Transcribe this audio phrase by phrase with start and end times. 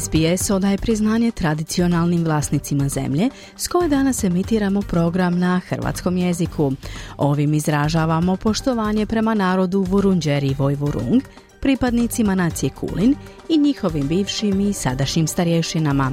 [0.00, 6.72] SBS odaje priznanje tradicionalnim vlasnicima zemlje s koje danas emitiramo program na hrvatskom jeziku.
[7.16, 11.22] Ovim izražavamo poštovanje prema narodu Vurunđeri i Vojvurung,
[11.60, 13.14] pripadnicima nacije Kulin
[13.48, 16.12] i njihovim bivšim i sadašnjim starješinama.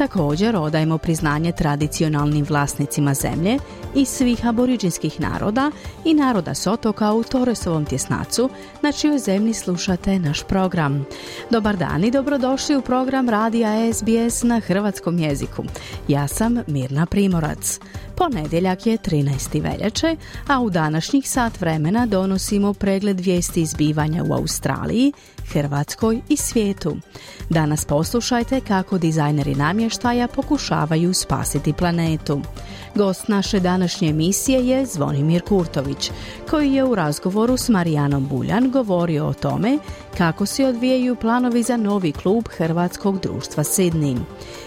[0.00, 3.58] Također odajemo priznanje tradicionalnim vlasnicima zemlje
[3.94, 5.70] i svih aboriđinskih naroda
[6.04, 8.50] i naroda s otoka u Toresovom tjesnacu,
[8.82, 11.06] na čijoj zemlji slušate naš program.
[11.50, 15.64] Dobar dan i dobrodošli u program Radija SBS na hrvatskom jeziku.
[16.08, 17.80] Ja sam Mirna Primorac.
[18.20, 19.62] Ponedjeljak je 13.
[19.62, 25.12] veljače, a u današnjih sat vremena donosimo pregled vijesti izbivanja u Australiji,
[25.52, 26.96] Hrvatskoj i svijetu.
[27.50, 32.40] Danas poslušajte kako dizajneri namještaja pokušavaju spasiti planetu.
[32.94, 36.10] Gost naše današnje emisije je Zvonimir Kurtović,
[36.50, 39.78] koji je u razgovoru s Marijanom Buljan govorio o tome
[40.18, 44.16] kako se odvijaju planovi za novi klub Hrvatskog društva Sidni.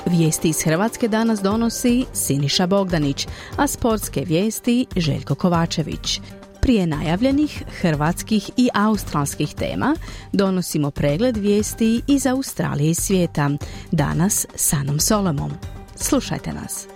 [0.06, 6.20] Vijesti iz Hrvatske danas donosi Siniša Bogdanić, a sportske vijesti Željko Kovačević.
[6.62, 9.96] Prije najavljenih hrvatskih i australskih tema
[10.32, 13.50] donosimo pregled vijesti iz Australije i svijeta.
[13.92, 15.52] Danas s Anom Solomom.
[15.96, 16.93] Slušajte nas.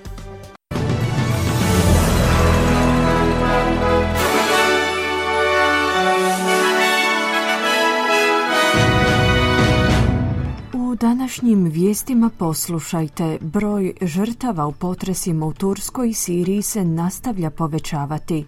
[10.98, 18.46] Današnjim vijestima poslušajte, broj žrtava u potresima u Turskoj i Siriji se nastavlja povećavati.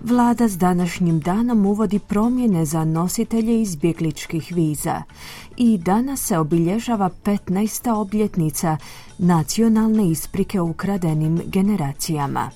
[0.00, 5.02] Vlada s današnjim danom uvodi promjene za nositelje izbjegličkih viza
[5.56, 7.90] i danas se obilježava 15.
[7.90, 8.76] obljetnica
[9.18, 12.50] nacionalne isprike ukradenim generacijama.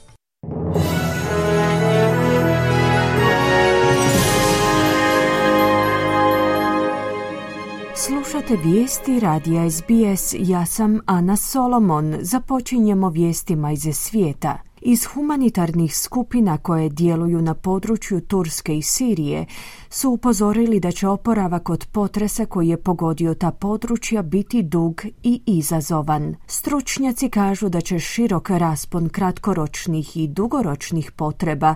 [7.99, 10.35] Slušate vijesti radija SBS.
[10.39, 12.17] Ja sam Ana Solomon.
[12.21, 14.66] Započinjemo vijestima iz svijeta.
[14.81, 19.47] Iz humanitarnih skupina koje djeluju na području Turske i Sirije
[19.91, 25.43] su upozorili da će oporavak od potresa koji je pogodio ta područja biti dug i
[25.47, 26.37] izazovan.
[26.47, 31.75] Stručnjaci kažu da će širok raspon kratkoročnih i dugoročnih potreba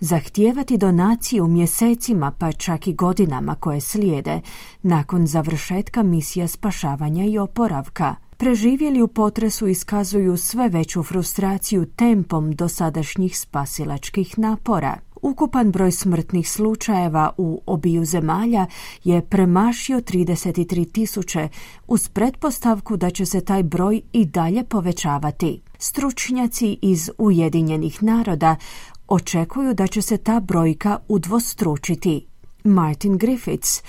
[0.00, 4.40] zahtijevati donaciju mjesecima pa čak i godinama koje slijede
[4.82, 13.38] nakon završetka misija spašavanja i oporavka preživjeli u potresu iskazuju sve veću frustraciju tempom dosadašnjih
[13.38, 14.98] spasilačkih napora.
[15.22, 18.66] Ukupan broj smrtnih slučajeva u obiju zemalja
[19.04, 21.48] je premašio 33 tisuće
[21.88, 25.60] uz pretpostavku da će se taj broj i dalje povećavati.
[25.78, 28.56] Stručnjaci iz Ujedinjenih naroda
[29.08, 32.26] očekuju da će se ta brojka udvostručiti.
[32.64, 33.82] Martin Griffiths,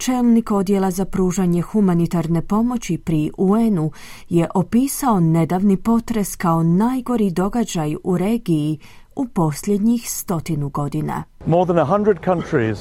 [0.00, 3.90] čelnik odjela za pružanje humanitarne pomoći pri UN-u
[4.28, 8.78] je opisao nedavni potres kao najgori događaj u regiji
[9.16, 11.22] u posljednjih stotinu godina.
[11.46, 12.78] More than a hundred countries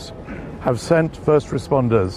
[0.63, 2.13] have sent first responders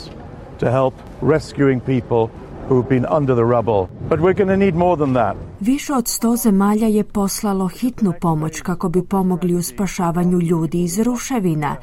[0.60, 3.86] to help rescuing people who've been under the rubble.
[4.08, 5.36] But we're going to need more than that.
[5.60, 10.98] Više od sto zemalja je poslalo hitnu pomoć kako bi pomogli u spašavanju ljudi iz
[10.98, 11.76] ruševina,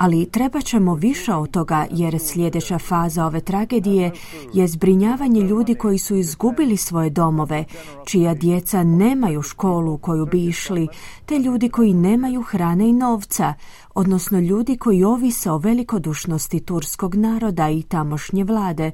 [0.00, 4.12] ali treba ćemo više od toga jer sljedeća faza ove tragedije
[4.54, 7.64] je zbrinjavanje ljudi koji su izgubili svoje domove,
[8.06, 10.88] čija djeca nemaju školu u koju bi išli,
[11.26, 13.54] te ljudi koji nemaju hrane i novca,
[13.94, 18.90] odnosno ljudi koji ovise o velikodušnosti turskog naroda i tamošnje vlade,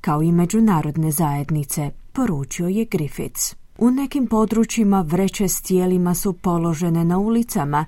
[0.00, 3.65] kao i međunarodne zajednice, poručio je Griffiths.
[3.78, 7.84] U nekim područjima vreće s tijelima su položene na ulicama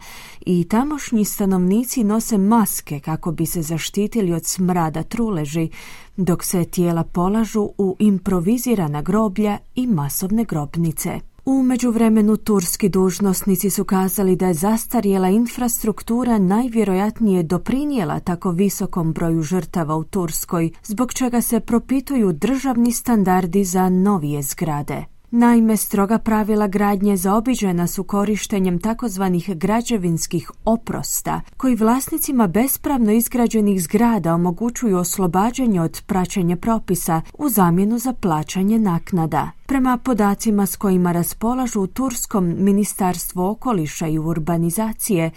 [0.46, 5.68] i tamošnji stanovnici nose maske kako bi se zaštitili od smrada truleži,
[6.16, 11.20] dok se tijela polažu u improvizirana groblja i masovne grobnice.
[11.44, 19.42] U međuvremenu turski dužnosnici su kazali da je zastarjela infrastruktura najvjerojatnije doprinijela tako visokom broju
[19.42, 25.17] žrtava u Turskoj, zbog čega se propituju državni standardi za novije zgrade.
[25.30, 34.34] Naime, stroga pravila gradnje zaobiđena su korištenjem takozvanih građevinskih oprosta, koji vlasnicima bespravno izgrađenih zgrada
[34.34, 39.50] omogućuju oslobađanje od praćenja propisa u zamjenu za plaćanje naknada.
[39.66, 45.30] Prema podacima s kojima raspolažu u Turskom ministarstvu okoliša i urbanizacije,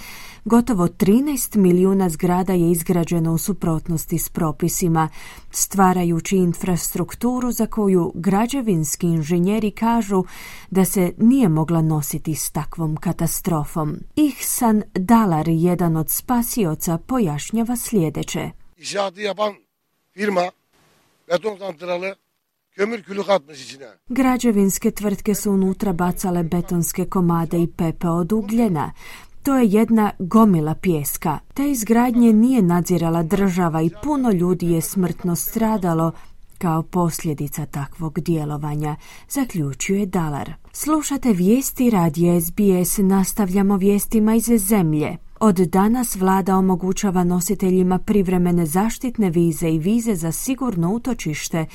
[0.46, 5.10] gotovo 13 milijuna zgrada je izgrađeno u suprotnosti s propisima,
[5.52, 10.24] stvarajući infrastrukturu za koju građevinski inženjeri kažu
[10.70, 13.98] da se nije mogla nositi s takvom katastrofom.
[14.16, 18.52] Ihsan Dalar, jedan od spasioca, pojašnjava sljedeće.
[20.14, 20.52] firma
[21.28, 22.16] beton.
[24.10, 28.92] Građevinske tvrtke su unutra bacale betonske komade i pepe od ugljena.
[29.44, 31.40] To je jedna gomila pjeska.
[31.54, 36.12] Te izgradnje nije nadzirala država i puno ljudi je smrtno stradalo
[36.58, 38.96] kao posljedica takvog djelovanja,
[39.30, 40.54] zaključuje Dalar.
[40.72, 45.18] Slušate vijesti radije SBS, nastavljamo vijestima iz zemlje.
[45.40, 51.66] Od danas vlada omogućava nositeljima privremene zaštitne vize i vize za sigurno utočište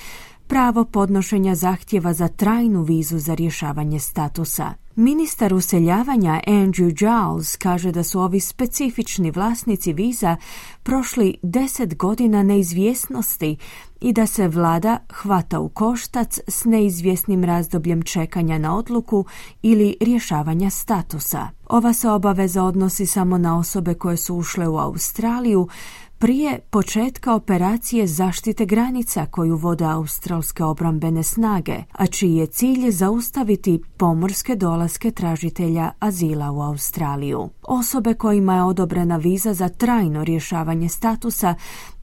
[0.46, 4.72] pravo podnošenja zahtjeva za trajnu vizu za rješavanje statusa.
[4.96, 10.36] Ministar useljavanja Andrew Giles kaže da su ovi specifični vlasnici viza
[10.82, 13.56] prošli deset godina neizvjesnosti
[14.00, 19.24] i da se vlada hvata u koštac s neizvjesnim razdobljem čekanja na odluku
[19.62, 21.48] ili rješavanja statusa.
[21.68, 25.68] Ova se obaveza odnosi samo na osobe koje su ušle u Australiju,
[26.18, 33.82] prije početka operacije zaštite granica koju vode australske obrambene snage, a čiji je cilj zaustaviti
[33.96, 37.48] pomorske dolaske tražitelja azila u Australiju.
[37.62, 41.54] Osobe kojima je odobrena viza za trajno rješavanje statusa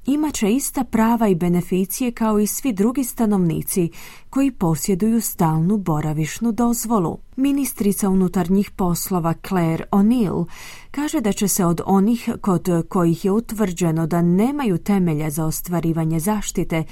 [0.06, 3.90] imat će ista prava i beneficije kao i svi drugi stanovnici
[4.30, 7.18] koji posjeduju stalnu boravišnu dozvolu.
[7.36, 10.46] Ministrica unutarnjih poslova Claire O'Neill
[10.92, 16.20] kaže da će se od onih kod kojih je utvrđeno da nemaju temelja za ostvarivanje
[16.20, 16.84] zaštite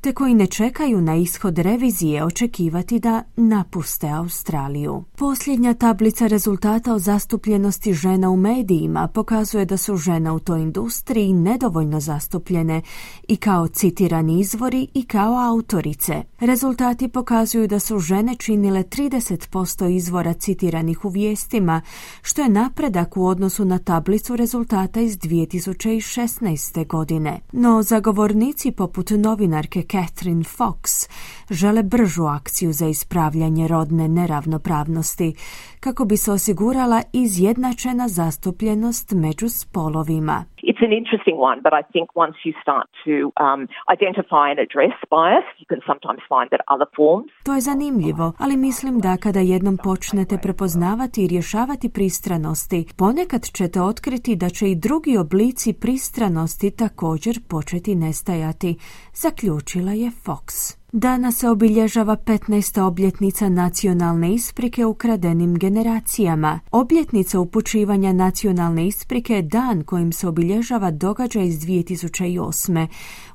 [0.00, 5.04] te koji ne čekaju na ishod revizije očekivati da napuste Australiju.
[5.16, 11.32] Posljednja tablica rezultata o zastupljenosti žena u medijima pokazuje da su žene u toj industriji
[11.32, 12.82] nedovoljno zastupljene
[13.28, 16.22] i kao citirani izvori i kao autorice.
[16.40, 21.80] Rezultati pokazuju da su žene činile 30% izvora citiranih u vijestima,
[22.22, 26.86] što je napredak u odnosu na tablicu rezultata iz 2016.
[26.86, 27.40] godine.
[27.52, 31.08] No zagovornici poput novinarke Catherine Fox
[31.50, 35.34] žele bržu akciju za ispravljanje rodne neravnopravnosti
[35.86, 40.36] kako bi se osigurala izjednačena zastupljenost među spolovima.
[40.70, 43.60] It's an interesting one, but I think once you start to um,
[43.96, 47.30] identify and address bias, you can sometimes find that other forms.
[47.46, 53.78] To je zanimljivo, ali mislim da kada jednom počnete prepoznavati i rješavati pristranosti, ponekad ćete
[53.90, 58.70] otkriti da će i drugi oblici pristranosti također početi nestajati,
[59.22, 60.50] zaključila je Fox.
[60.92, 62.80] Danas se obilježava 15.
[62.80, 66.60] obljetnica nacionalne isprike ukradenim generacijama.
[66.70, 72.86] Obljetnica upućivanja nacionalne isprike je dan kojim se obilježava događaj iz 2008.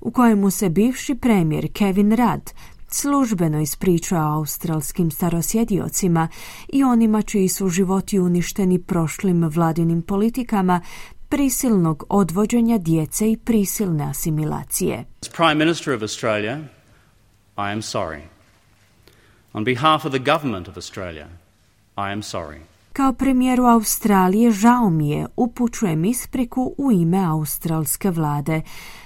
[0.01, 2.49] u kojemu se bivši premijer Kevin Rudd
[2.93, 6.27] službeno ispričao australskim starosjediocima
[6.69, 10.81] i onima čiji su životi uništeni prošlim vladinim politikama
[11.29, 15.05] prisilnog odvođenja djece i prisilne asimilacije.
[15.35, 16.59] Prime Minister of Australia
[17.61, 18.21] I am sorry.
[19.53, 21.27] On behalf of the government of Australia,
[21.97, 22.59] I am sorry.
[22.93, 28.61] Kao premijeru Australije žao mi je, upućujem ispriku u ime australske vlade,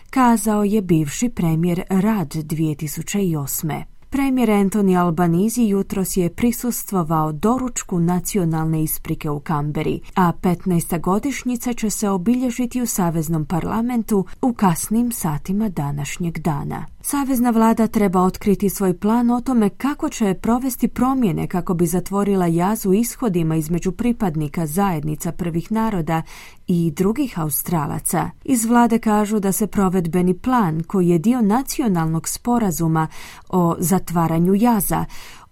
[0.09, 3.94] kazao je bivši premijer Rad 2008.
[4.15, 11.01] Premijer Anthony Albanizi jutros je prisustvovao doručku nacionalne isprike u Kamberi, a 15.
[11.01, 16.85] godišnjica će se obilježiti u Saveznom parlamentu u kasnim satima današnjeg dana.
[17.01, 22.47] Savezna vlada treba otkriti svoj plan o tome kako će provesti promjene kako bi zatvorila
[22.47, 26.21] jazu ishodima između pripadnika zajednica prvih naroda
[26.67, 28.29] i drugih Australaca.
[28.43, 33.07] Iz vlade kažu da se provedbeni plan, koji je dio nacionalnog sporazuma
[33.49, 35.05] o zatvaranju jaza,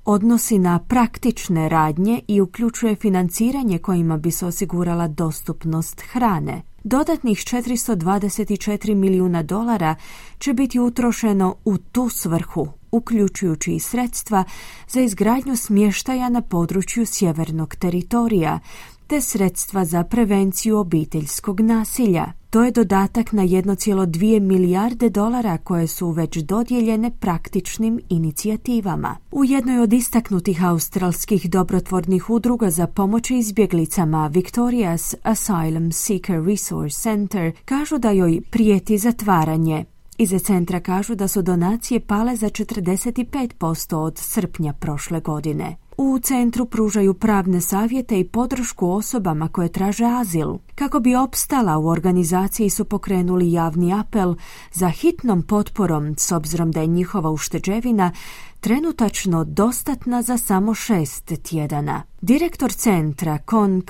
[0.05, 6.61] odnosi na praktične radnje i uključuje financiranje kojima bi se osigurala dostupnost hrane.
[6.83, 9.95] Dodatnih 424 milijuna dolara
[10.37, 14.43] će biti utrošeno u tu svrhu, uključujući i sredstva
[14.87, 18.59] za izgradnju smještaja na području sjevernog teritorija,
[19.07, 22.31] te sredstva za prevenciju obiteljskog nasilja.
[22.49, 29.17] To je dodatak na 1,2 milijarde dolara koje su već dodijeljene praktičnim inicijativama.
[29.31, 37.51] U jednoj od istaknutih australskih dobrotvornih udruga za pomoć izbjeglicama Victoria's Asylum Seeker Resource Center
[37.65, 39.85] kažu da joj prijeti zatvaranje.
[40.17, 45.75] Ize centra kažu da su donacije pale za 45% od srpnja prošle godine.
[46.05, 50.57] U centru pružaju pravne savjete i podršku osobama koje traže azil.
[50.75, 54.35] Kako bi opstala u organizaciji su pokrenuli javni apel
[54.71, 58.11] za hitnom potporom s obzirom da je njihova ušteđevina
[58.59, 62.03] trenutačno dostatna za samo šest tjedana.
[62.21, 63.81] Direktor centra Kon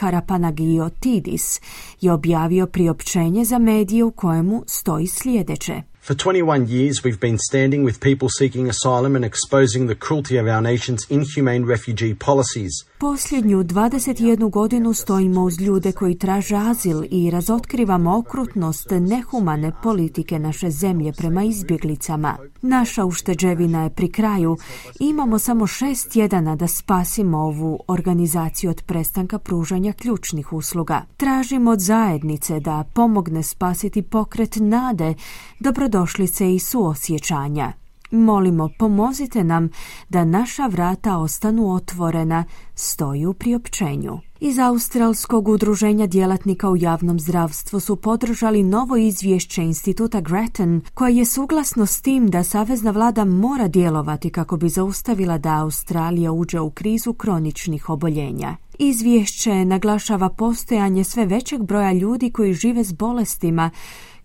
[0.99, 1.61] Tidis
[2.01, 5.92] je objavio priopćenje za medije u kojemu stoji sljedeće.
[6.03, 10.49] For 21 years, we've been standing with people seeking asylum and exposing the cruelty of
[10.49, 12.83] our nation's inhumane refugee policies.
[13.03, 20.69] Posljednju 21 godinu stojimo uz ljude koji traže azil i razotkrivamo okrutnost nehumane politike naše
[20.69, 22.37] zemlje prema izbjeglicama.
[22.61, 24.57] Naša ušteđevina je pri kraju.
[24.99, 31.01] Imamo samo šest tjedana da spasimo ovu organizaciju od prestanka pružanja ključnih usluga.
[31.17, 35.13] Tražimo od zajednice da pomogne spasiti pokret nade,
[35.59, 37.82] dobrodošlice i suosjećanja.
[38.13, 39.69] Molimo, pomozite nam
[40.09, 44.19] da naša vrata ostanu otvorena, stoji u priopćenju.
[44.39, 51.25] Iz Australskog udruženja djelatnika u javnom zdravstvu su podržali novo izvješće instituta Grattan koje je
[51.25, 56.69] suglasno s tim da savezna vlada mora djelovati kako bi zaustavila da Australija uđe u
[56.69, 58.55] krizu kroničnih oboljenja.
[58.79, 63.69] Izvješće naglašava postojanje sve većeg broja ljudi koji žive s bolestima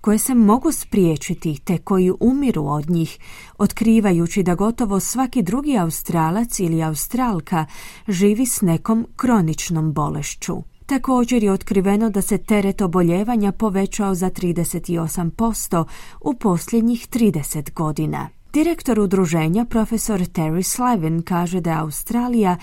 [0.01, 3.19] koje se mogu spriječiti te koji umiru od njih,
[3.59, 7.67] otkrivajući da gotovo svaki drugi Australac ili Australka
[8.09, 10.57] živi s nekom kroničnom bolešću.
[10.87, 15.85] Također je otkriveno da se teret oboljevanja povećao za 38%
[16.21, 18.38] u posljednjih 30 godina.
[18.59, 22.57] Direktor udruženja profesor Terry Slavin kaže da je Australija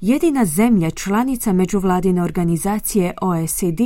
[0.00, 3.80] jedina zemlja članica međuvladine organizacije OECD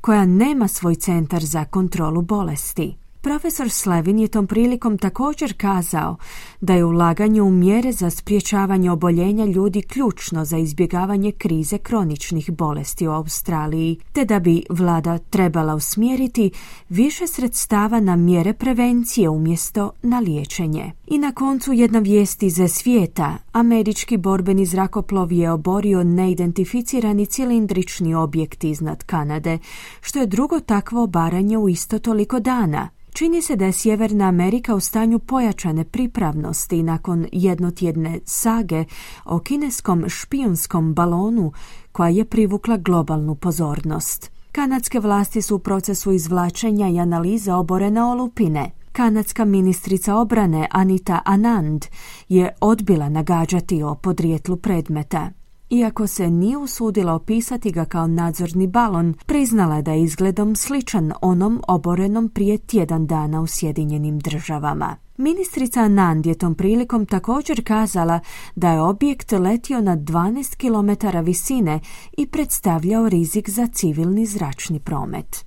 [0.00, 3.07] koja nema svoj centar za kontrolu bolesti.
[3.20, 6.16] Profesor Slevin je tom prilikom također kazao
[6.60, 13.08] da je ulaganje u mjere za spriječavanje oboljenja ljudi ključno za izbjegavanje krize kroničnih bolesti
[13.08, 16.50] u Australiji, te da bi vlada trebala usmjeriti
[16.88, 20.92] više sredstava na mjere prevencije umjesto na liječenje.
[21.06, 23.36] I na koncu jedna vijest iz svijeta.
[23.52, 29.58] Američki borbeni zrakoplov je oborio neidentificirani cilindrični objekt iznad Kanade,
[30.00, 32.88] što je drugo takvo obaranje u isto toliko dana.
[33.18, 38.84] Čini se da je Sjeverna Amerika u stanju pojačane pripravnosti nakon jednotjedne sage
[39.24, 41.52] o kineskom špijunskom balonu
[41.92, 44.30] koja je privukla globalnu pozornost.
[44.52, 48.70] Kanadske vlasti su u procesu izvlačenja i analize oborene olupine.
[48.92, 51.84] Kanadska ministrica obrane Anita Anand
[52.28, 55.30] je odbila nagađati o podrijetlu predmeta.
[55.70, 61.12] Iako se nije usudila opisati ga kao nadzorni balon, priznala je da je izgledom sličan
[61.22, 64.96] onom oborenom prije tjedan dana u Sjedinjenim državama.
[65.16, 68.20] Ministrica Nand je tom prilikom također kazala
[68.54, 71.80] da je objekt letio na 12 km visine
[72.16, 75.44] i predstavljao rizik za civilni zračni promet.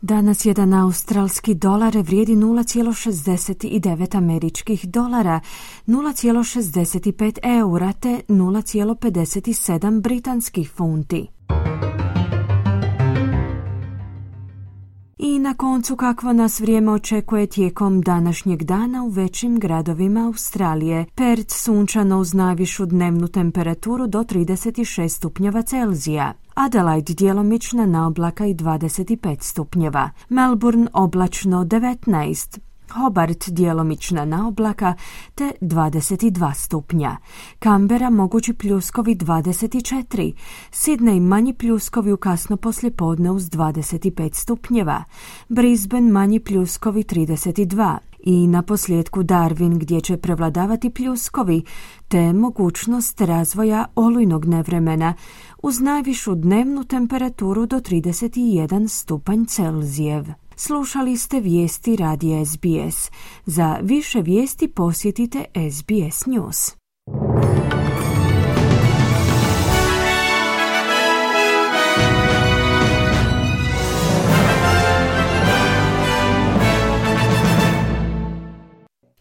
[0.00, 5.40] Danas jedan australski dolar vrijedi 0,69 američkih dolara,
[5.86, 11.26] 0,65 eura te 0,57 britanskih funti.
[15.18, 21.06] I na koncu kakvo nas vrijeme očekuje tijekom današnjeg dana u većim gradovima Australije.
[21.14, 26.32] Perth sunčano uz najvišu dnevnu temperaturu do 36 stupnjeva Celzija.
[26.54, 30.10] Adelaide djelomična na oblaka i 25 stupnjeva.
[30.28, 32.67] Melbourne oblačno 19.
[32.92, 34.94] Hobart djelomična na oblaka
[35.34, 37.16] te 22 stupnja.
[37.58, 40.32] Kambera mogući pljuskovi 24.
[40.72, 45.04] Sidney manji pljuskovi u kasno poslijepodne uz 25 stupnjeva.
[45.48, 51.62] Brisbane manji pljuskovi 32 i na posljedku Darwin gdje će prevladavati pljuskovi
[52.08, 55.14] te mogućnost razvoja olujnog nevremena
[55.62, 60.24] uz najvišu dnevnu temperaturu do 31 stupanj Celzijev.
[60.60, 63.10] Slušali ste vijesti radija SBS.
[63.46, 66.76] Za više vijesti posjetite SBS News.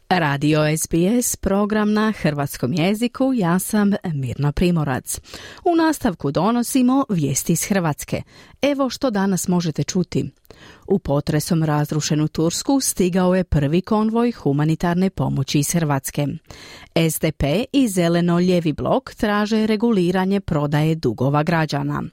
[0.09, 5.19] Radio SBS, program na hrvatskom jeziku, ja sam Mirna Primorac.
[5.63, 8.21] U nastavku donosimo vijesti iz Hrvatske.
[8.61, 10.29] Evo što danas možete čuti.
[10.87, 16.27] U potresom razrušenu Tursku stigao je prvi konvoj humanitarne pomoći iz Hrvatske.
[17.11, 22.03] SDP i zeleno-ljevi blok traže reguliranje prodaje dugova građana.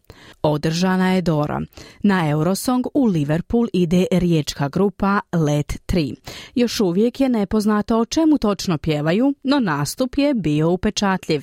[0.43, 1.61] Održana je Dora.
[2.03, 6.15] Na Eurosong u Liverpool ide riječka grupa Let 3.
[6.55, 11.43] Još uvijek je nepoznato o čemu točno pjevaju, no nastup je bio upečatljiv.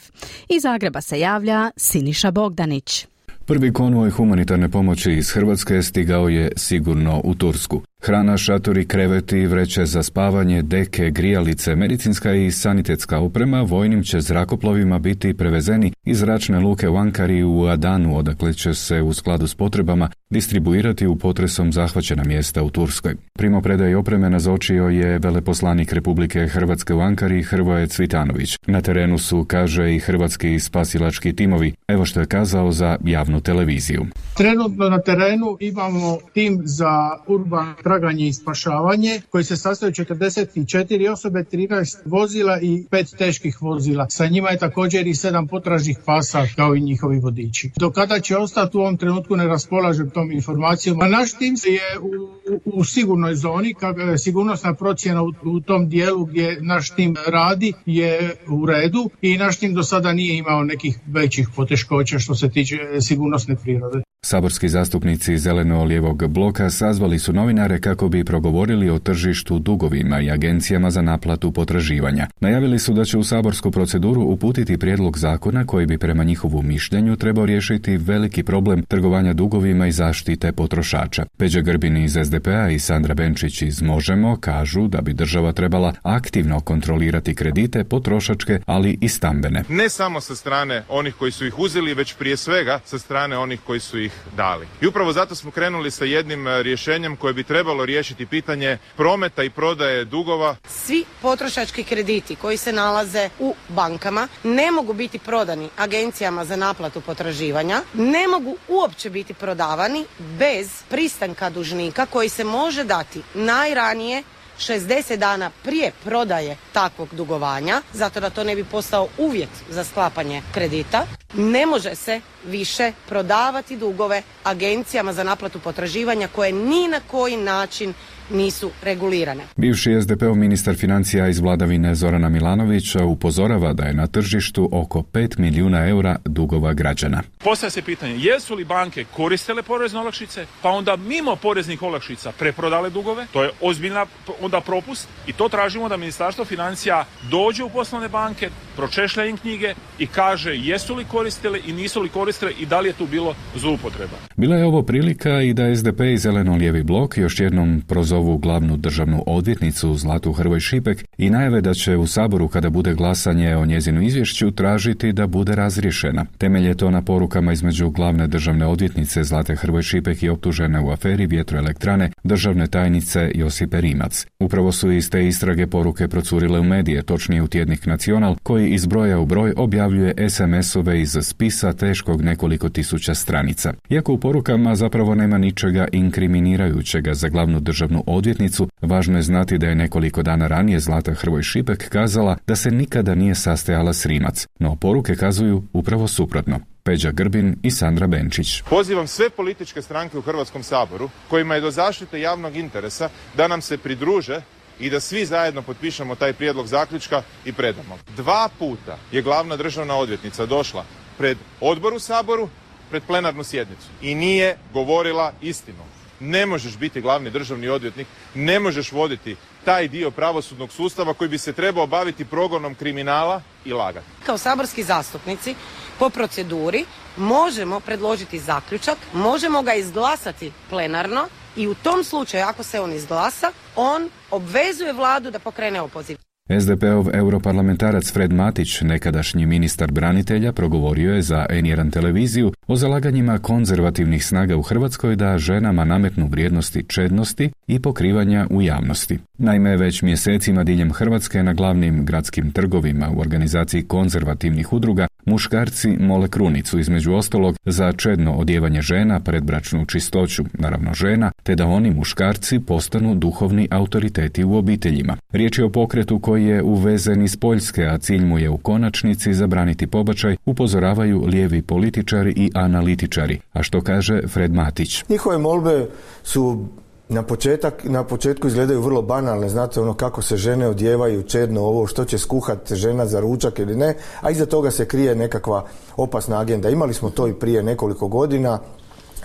[0.50, 3.11] Iz Zagreba se javlja Siniša Bogdanić.
[3.52, 7.82] Prvi konvoj humanitarne pomoći iz Hrvatske stigao je sigurno u Tursku.
[8.04, 15.00] Hrana, šatori, kreveti, vreće za spavanje, deke, grijalice, medicinska i sanitetska oprema vojnim će zrakoplovima
[15.00, 19.56] biti prevezeni iz zračne luke u Ankari u Adanu, odakle će se u skladu s
[19.56, 23.16] potrebama distribuirati u potresom zahvaćena mjesta u Turskoj.
[23.34, 28.58] Primo predaj opreme nazočio je veleposlanik Republike Hrvatske u Ankari Hrvoje Cvitanović.
[28.68, 31.74] Na terenu su, kaže i hrvatski spasilački timovi.
[31.88, 34.06] Evo što je kazao za javnu televiziju.
[34.38, 41.12] Trenutno na terenu imamo tim za urban traganje i spašavanje koji se sastoji od 44
[41.12, 44.10] osobe, 13 vozila i 5 teških vozila.
[44.10, 47.72] Sa njima je također i 7 potražnih pasa kao i njihovi vodiči.
[47.78, 51.02] Do kada će ostati u ovom trenutku ne raspolažem tom informacijom.
[51.02, 56.26] A naš tim je u, u, sigurnoj zoni, kako sigurnosna procjena u, u tom dijelu
[56.26, 61.00] gdje naš tim radi je u redu i naš tim do sada nije imao nekih
[61.08, 64.02] većih poteškoća što se tiče sigurnosne prirode.
[64.26, 70.92] Saborski zastupnici zeleno-lijevog bloka sazvali su novinare kako bi progovorili o tržištu dugovima i agencijama
[70.92, 72.28] za naplatu potraživanja.
[72.40, 77.16] Najavili su da će u saborsku proceduru uputiti prijedlog zakona koji bi prema njihovu mišljenju
[77.16, 81.26] trebao riješiti veliki problem trgovanja dugovima i zaštite potrošača.
[81.38, 86.60] Peđa Grbin iz SDP-a i Sandra Benčić iz Možemo kažu da bi država trebala aktivno
[86.60, 89.64] kontrolirati kredite potrošačke, ali i stambene.
[89.70, 93.60] Ne samo sa strane onih koji su ih uzeli, već prije svega sa strane onih
[93.66, 94.68] koji su ih dali.
[94.82, 99.50] I upravo zato smo krenuli sa jednim rješenjem koje bi trebalo riješiti pitanje prometa i
[99.50, 100.56] prodaje dugova.
[100.68, 107.02] Svi potrošački krediti koji se nalaze u bankama ne mogu biti prodani agencijama za naplatu
[107.02, 114.24] potraživanja, ne mogu uopće biti prodavani bez pristanka dužnika koji se može dati najranije
[114.62, 120.42] 60 dana prije prodaje takvog dugovanja, zato da to ne bi postao uvjet za sklapanje
[120.54, 127.38] kredita, ne može se više prodavati dugove agencijama za naplatu potraživanja koje ni na koji
[127.38, 127.94] način
[128.34, 129.44] nisu regulirane.
[129.58, 135.40] Bivši SDP-ov ministar financija iz vladavine Zorana Milanovića upozorava da je na tržištu oko 5
[135.40, 137.22] milijuna eura dugova građana.
[137.44, 142.90] Postavlja se pitanje jesu li banke koristile porezne olakšice pa onda mimo poreznih olakšica preprodale
[142.90, 144.06] dugove, to je ozbiljna
[144.42, 149.74] onda propust i to tražimo da ministarstvo financija dođe u poslovne banke, pročešlja im knjige
[150.00, 153.36] i kaže jesu li koristile i nisu li koristile i da li je tu bilo
[153.56, 154.18] zloupotreba.
[154.36, 159.24] Bila je ovo prilika i da SDP i zeleno-lijevi blok još jednom prozovu glavnu državnu
[159.28, 164.02] odvjetnicu Zlatu Hrvoj Šipek i najave da će u Saboru kada bude glasanje o njezinu
[164.02, 166.26] izvješću tražiti da bude razriješena.
[166.38, 170.90] Temelj je to na porukama između glavne državne odvjetnice Zlate Hrvoj Šipek i optužene u
[170.92, 174.26] aferi vjetroelektrane državne tajnice Josipe Rimac.
[174.40, 178.86] Upravo su iz te istrage poruke procurile u medije, točnije u tjednik Nacional, koji iz
[178.86, 183.74] broja u broj objavljuje SMS-ove iz spisa teškog nekoliko tisuća stranica.
[183.90, 189.68] Iako u porukama zapravo nema ničega inkriminirajućega za glavnu državnu odvjetnicu, važno je znati da
[189.68, 194.48] je nekoliko dana ranije Zlata Hrvoj Šipek kazala da se nikada nije sastajala s Rimac,
[194.60, 196.60] no poruke kazuju upravo suprotno.
[196.84, 198.62] Peđa Grbin i Sandra Benčić.
[198.70, 203.62] Pozivam sve političke stranke u Hrvatskom saboru kojima je do zaštite javnog interesa da nam
[203.62, 204.42] se pridruže
[204.80, 207.98] i da svi zajedno potpišemo taj prijedlog zaključka i predamo.
[208.16, 210.86] Dva puta je glavna državna odvjetnica došla
[211.18, 212.50] pred odbor u Saboru,
[212.90, 215.91] pred plenarnu sjednicu i nije govorila istinu.
[216.22, 221.38] Ne možeš biti glavni državni odvjetnik, ne možeš voditi taj dio pravosudnog sustava koji bi
[221.38, 224.06] se trebao baviti progonom kriminala i lagati.
[224.26, 225.56] Kao saborski zastupnici
[226.00, 226.86] po proceduri
[227.18, 233.52] možemo predložiti zaključak, možemo ga izglasati plenarno i u tom slučaju ako se on izglasa,
[233.76, 236.31] on obvezuje vladu da pokrene opoziv.
[236.60, 244.26] SDP-ov europarlamentarac Fred Matić, nekadašnji ministar branitelja, progovorio je za N1 televiziju o zalaganjima konzervativnih
[244.26, 249.20] snaga u Hrvatskoj da ženama nametnu vrijednosti čednosti i pokrivanja u javnosti.
[249.38, 256.28] Naime, već mjesecima diljem Hrvatske na glavnim gradskim trgovima u organizaciji konzervativnih udruga muškarci mole
[256.28, 262.60] krunicu između ostalog za čedno odjevanje žena, predbračnu čistoću, naravno žena, te da oni muškarci
[262.60, 265.18] postanu duhovni autoriteti u obiteljima.
[265.32, 269.34] Riječ je o pokretu koji je uvezen iz Poljske, a cilj mu je u konačnici
[269.34, 273.40] zabraniti pobačaj, upozoravaju lijevi političari i analitičari.
[273.54, 275.04] A što kaže Fred Matić?
[275.10, 275.86] Njihove molbe
[276.24, 276.68] su
[277.12, 281.88] na, početak, na početku izgledaju vrlo banalne, znate ono kako se žene odjevaju čedno ovo,
[281.88, 285.66] što će skuhati žena za ručak ili ne, a iza toga se krije nekakva
[285.98, 286.70] opasna agenda.
[286.70, 288.60] Imali smo to i prije nekoliko godina,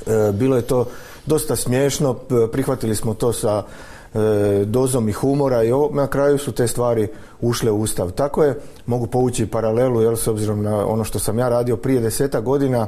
[0.06, 0.86] e, bilo je to
[1.26, 2.14] dosta smiješno,
[2.52, 7.08] prihvatili smo to sa e, dozom i humora i na kraju su te stvari
[7.40, 8.10] ušle u Ustav.
[8.10, 12.00] Tako je, mogu povući paralelu, jel, s obzirom na ono što sam ja radio prije
[12.00, 12.86] deseta godina,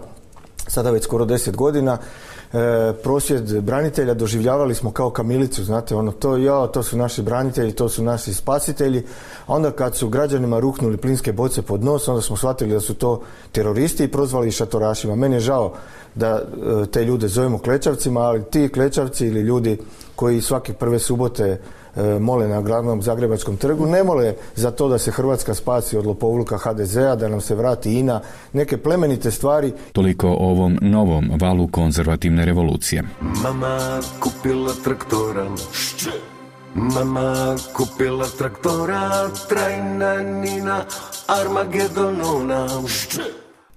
[0.67, 1.99] sada već skoro deset godina,
[2.53, 7.73] e, prosvjed branitelja doživljavali smo kao kamilicu, znate, ono to, ja, to su naši branitelji,
[7.73, 9.03] to su naši spasitelji,
[9.47, 12.95] a onda kad su građanima ruhnuli plinske boce pod nos, onda smo shvatili da su
[12.95, 15.15] to teroristi i prozvali šatorašima.
[15.15, 15.73] Meni je žao
[16.15, 19.79] da e, te ljude zovemo klečavcima, ali ti klečavci ili ljudi
[20.19, 21.59] koji svake prve subote
[21.99, 26.07] E, mole na glavnom Zagrebačkom trgu, ne mole za to da se Hrvatska spasi od
[26.07, 28.21] lopovluka HDZ-a, da nam se vrati INA,
[28.53, 29.73] neke plemenite stvari.
[29.93, 33.03] Toliko o ovom novom valu konzervativne revolucije.
[33.21, 35.47] Mama kupila traktora,
[36.75, 40.85] Mama kupila traktora, trajna nina,
[41.27, 42.69] Armagedonona.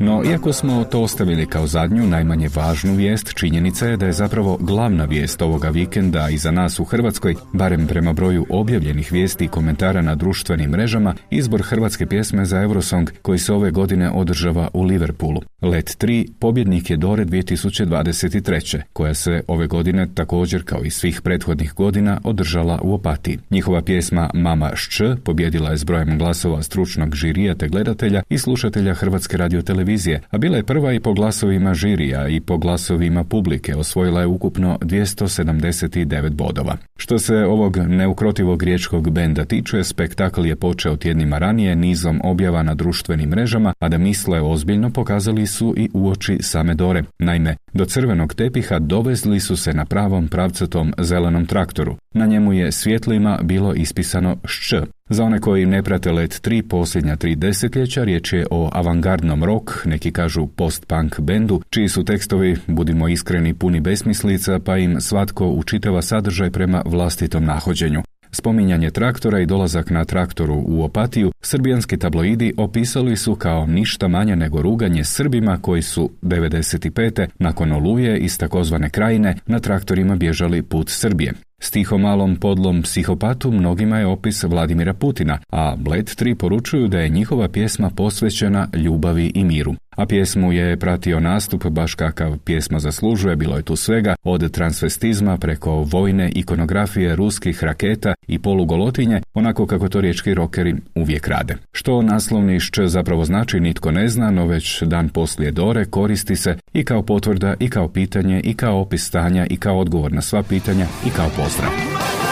[0.01, 4.57] No, iako smo to ostavili kao zadnju, najmanje važnu vijest, činjenica je da je zapravo
[4.61, 9.47] glavna vijest ovoga vikenda i za nas u Hrvatskoj, barem prema broju objavljenih vijesti i
[9.47, 14.83] komentara na društvenim mrežama, izbor hrvatske pjesme za Eurosong koji se ove godine održava u
[14.83, 15.41] Liverpoolu.
[15.61, 18.81] Let 3 pobjednik je Dore 2023.
[18.93, 23.39] koja se ove godine također kao i svih prethodnih godina održala u Opatiji.
[23.49, 28.93] Njihova pjesma Mama Šč pobjedila je s brojem glasova stručnog žirija te gledatelja i slušatelja
[28.93, 33.75] Hrvatske radiotelevizije televizije, a bila je prva i po glasovima žirija i po glasovima publike,
[33.75, 36.77] osvojila je ukupno 279 bodova.
[36.97, 42.73] Što se ovog neukrotivog riječkog benda tiče, spektakl je počeo tjednima ranije nizom objava na
[42.73, 47.04] društvenim mrežama, a da misle ozbiljno pokazali su i uoči same Dore.
[47.19, 51.95] Naime, do crvenog tepiha dovezli su se na pravom pravcatom zelenom traktoru.
[52.13, 54.73] Na njemu je svjetlima bilo ispisano šč.
[55.13, 59.86] Za one koji ne prate Let 3 posljednja tri desetljeća, riječ je o avangardnom rock,
[59.86, 66.02] neki kažu post-punk bendu, čiji su tekstovi, budimo iskreni, puni besmislica, pa im svatko učitava
[66.02, 68.02] sadržaj prema vlastitom nahođenju.
[68.32, 74.36] Spominjanje traktora i dolazak na traktoru u Opatiju, srbijanski tabloidi opisali su kao ništa manje
[74.36, 77.28] nego ruganje Srbima koji su 95.
[77.39, 81.34] nakon oluje iz takozvane krajine na traktorima bježali put Srbije.
[81.63, 87.47] Stihomalom podlom psihopatu mnogima je opis Vladimira Putina, a Bled 3 poručuju da je njihova
[87.47, 93.58] pjesma posvećena ljubavi i miru a pjesmu je pratio nastup baš kakav pjesma zaslužuje, bilo
[93.58, 100.02] je tu svega, od transvestizma preko vojne ikonografije ruskih raketa i polugolotinje, onako kako to
[100.02, 101.56] riječki rokeri uvijek rade.
[101.71, 106.58] Što naslovni šč zapravo znači nitko ne zna, no već dan poslije Dore koristi se
[106.74, 110.43] i kao potvrda, i kao pitanje, i kao opis stanja, i kao odgovor na sva
[110.43, 112.31] pitanja, i kao pozdrav.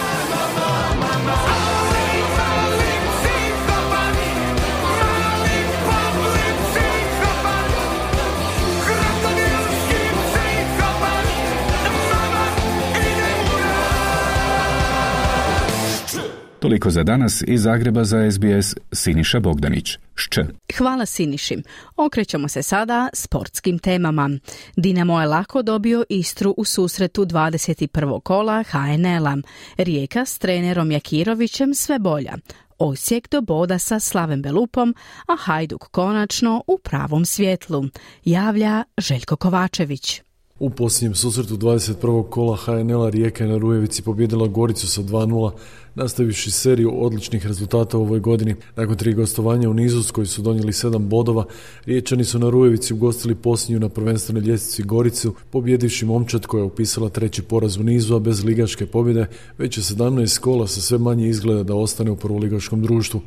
[16.60, 19.98] Toliko za danas iz Zagreba za SBS Siniša Bogdanić.
[20.16, 20.38] Šč.
[20.78, 21.58] Hvala Siniši.
[21.98, 24.30] Okrećemo se sada sportskim temama.
[24.76, 28.22] Dinamo je lako dobio Istru u susretu 21.
[28.22, 29.38] kola HNL-a.
[29.78, 32.34] Rijeka s trenerom Jakirovićem sve bolja.
[32.78, 34.96] Osijek do boda sa Slavem Belupom,
[35.28, 37.86] a Hajduk konačno u pravom svjetlu.
[38.26, 40.22] Javlja Željko Kovačević.
[40.60, 42.30] U posljednjem susretu 21.
[42.30, 45.52] kola HNL-a Rijeka je na Rujevici pobjedila Goricu sa 2-0
[45.96, 48.56] nastavivši seriju odličnih rezultata u ovoj godini.
[48.76, 49.76] Nakon tri gostovanja u
[50.12, 51.46] koji su donijeli sedam bodova,
[51.86, 57.10] Riječani su na Rujevici ugostili posljednju na prvenstvenoj ljestvici Goricu, pobjedivši momčad koja je upisala
[57.10, 59.26] treći poraz u nizu, a bez ligaške pobjede,
[59.58, 63.22] već je 17 kola sa sve manje izgleda da ostane u prvoligaškom društvu.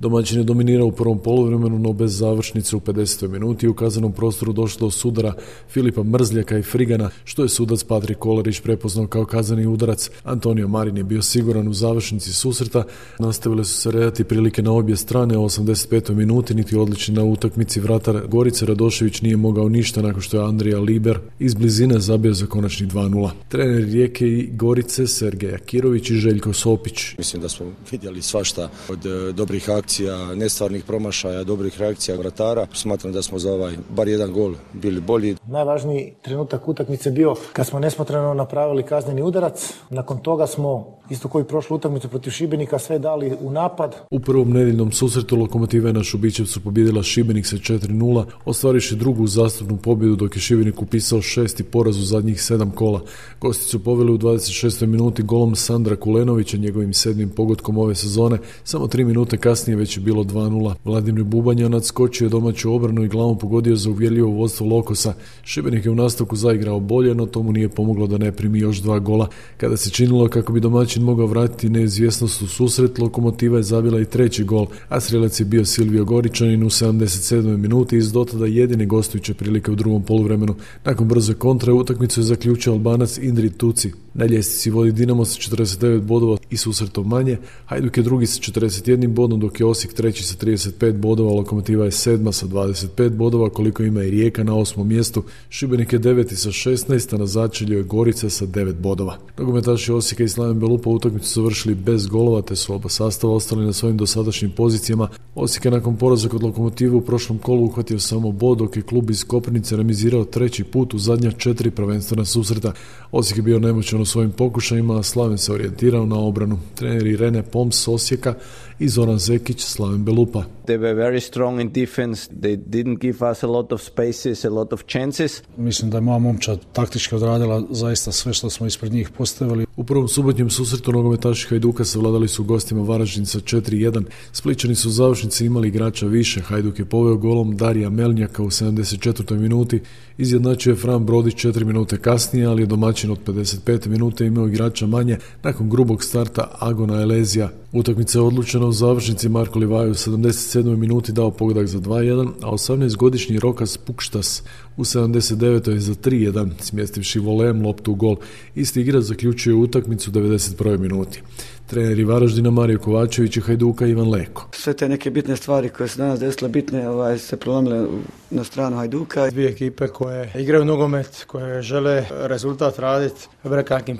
[0.00, 3.28] Domaćin je dominirao u prvom poluvremenu, no bez završnice u 50.
[3.28, 5.32] minuti u kazanom prostoru došlo do sudara
[5.70, 10.10] Filipa Mrzljaka i Frigana, što je sudac Patrik Kolarić prepoznao kao kazani udarac.
[10.24, 12.84] Antonio Marin je bio siguran u završnicu završnici susreta.
[13.18, 16.14] Nastavile su se redati prilike na obje strane, u 85.
[16.14, 20.78] minuti niti odlični na utakmici vratar Gorice Radošević nije mogao ništa nakon što je Andrija
[20.78, 23.30] Liber iz blizine zabio za konačni 2-0.
[23.48, 27.18] Trener Rijeke i Gorice Sergej Akirović i Željko Sopić.
[27.18, 32.66] Mislim da smo vidjeli svašta od e, dobrih akcija, nestvarnih promašaja, dobrih reakcija vratara.
[32.72, 35.36] Smatram da smo za ovaj bar jedan gol bili bolji.
[35.46, 39.72] Najvažniji trenutak utakmice bio kad smo nesmotreno napravili kazneni udarac.
[39.90, 43.96] Nakon toga smo isto koji prošlu utakmicu protiv Šibenika sve dali u napad.
[44.10, 49.76] U prvom nedeljnom susretu Lokomotiva je na Šubićevcu pobjedila Šibenik sa 4-0, ostvariše drugu zastupnu
[49.76, 53.00] pobjedu dok je Šibenik upisao šesti poraz u zadnjih sedam kola.
[53.40, 54.86] Gosti su poveli u 26.
[54.86, 58.38] minuti golom Sandra Kulenovića njegovim sedmim pogodkom ove sezone.
[58.64, 60.74] Samo tri minute kasnije već je bilo 2-0.
[60.84, 65.14] Vladimir Bubanja nadskočio je domaću obranu i glavom pogodio za uvjerljivo vodstvo Lokosa.
[65.42, 68.98] Šibenik je u nastavku zaigrao bolje, no tomu nije pomoglo da ne primi još dva
[68.98, 69.28] gola.
[69.56, 74.04] Kada se činilo kako bi domaćin mogao vratiti neizvjesnost u susret, Lokomotiva je zabila i
[74.04, 77.56] treći gol, a strelac je bio Silvio Goričanin u 77.
[77.56, 80.54] minuti iz dotada jedine gostujuće prilike u drugom poluvremenu.
[80.84, 83.92] Nakon brze kontre utakmicu je zaključio Albanac Indri Tuci.
[84.18, 89.06] Na ljestvici vodi Dinamo sa 49 bodova i susretom manje, Hajduk je drugi sa 41
[89.06, 93.82] bodom, dok je Osijek treći sa 35 bodova, Lokomotiva je sedma sa 25 bodova, koliko
[93.82, 97.82] ima i Rijeka na osmom mjestu, Šibenik je deveti sa 16, a na začelju je
[97.82, 99.18] Gorica sa 9 bodova.
[99.38, 103.66] Nogometaši Osijeka i Slaven Belupa utakmicu su vršili bez golova, te su oba sastava ostali
[103.66, 105.08] na svojim dosadašnjim pozicijama.
[105.34, 109.10] Osijek je nakon poraza kod Lokomotive u prošlom kolu uhvatio samo bod, dok je klub
[109.10, 112.72] iz Koprivnice remizirao treći put u zadnja četiri prvenstvena susreta.
[113.12, 116.58] Osijek je bio nemoćan svojim pokušajima, Slaven se orijentirao na obranu.
[116.74, 118.34] Treneri Rene Poms Osijeka
[118.78, 120.44] i Zoran Zekić Slaven Belupa.
[120.66, 122.30] They were very strong in defense.
[122.40, 125.42] They didn't give us a lot of spaces, a lot of chances.
[125.56, 129.66] Mislim da je moja momčad taktički odradila zaista sve što smo ispred njih postavili.
[129.76, 134.04] U prvom subotnjem susretu nogometaši Hajduka savladali su gostima Varaždin sa 4-1.
[134.32, 136.40] Spličani su u završnici imali igrača više.
[136.40, 139.38] Hajduk je poveo golom Darija Melnjaka u 74.
[139.38, 139.80] minuti.
[140.18, 143.86] Izjednačio je Fran Brodić 4 minute kasnije, ali je domaćin od 55.
[143.86, 147.50] minute imao igrača manje nakon grubog starta Agona Elezija.
[147.72, 150.76] Utakmica je odlučena u završnici Marko Livaju u 77.
[150.76, 154.42] minuti dao pogodak za 2-1, a 18-godišnji Rokas Pukštas
[154.76, 155.76] u 79.
[155.76, 158.16] za 3-1, smjestivši volem loptu u gol.
[158.54, 160.78] Isti igrač zaključuje utakmicu u 91.
[160.78, 161.22] minuti.
[161.68, 164.48] Treneri Varaždina Mario Kovačević i Hajduka Ivan Leko.
[164.52, 167.86] Sve te neke bitne stvari koje su danas desile bitne ovaj, se prelomile
[168.30, 169.30] na stranu Hajduka.
[169.30, 173.28] Dvije ekipe koje igraju nogomet, koje žele rezultat raditi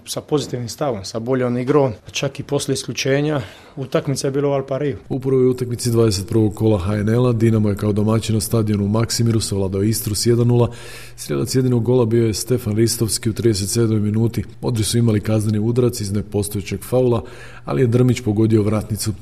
[0.04, 3.40] sa pozitivnim stavom, sa boljom igrom, čak i poslije isključenja.
[3.76, 4.96] Utakmica je bila u Alpariju.
[5.08, 6.54] U prvoj utakmici 21.
[6.54, 10.68] kola HNL-a Dinamo je kao domaćin na stadionu u Maksimiru savladao Istru s 1-0.
[11.16, 14.00] Strelac jedinog gola bio je Stefan Ristovski u 37.
[14.00, 14.44] minuti.
[14.62, 17.22] Odri su imali kazneni udarac iz nepostojećeg faula,
[17.64, 19.12] ali je Drmić pogodio vratnicu.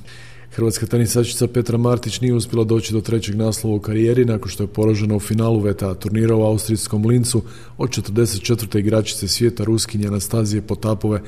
[0.57, 4.66] Hrvatska tenisačica Petra Martić nije uspjela doći do trećeg naslova u karijeri nakon što je
[4.66, 7.42] poražena u finalu VTA turnira u austrijskom Lincu
[7.79, 8.79] od 44.
[8.79, 11.22] igračice svijeta Ruskinje Anastazije Potapove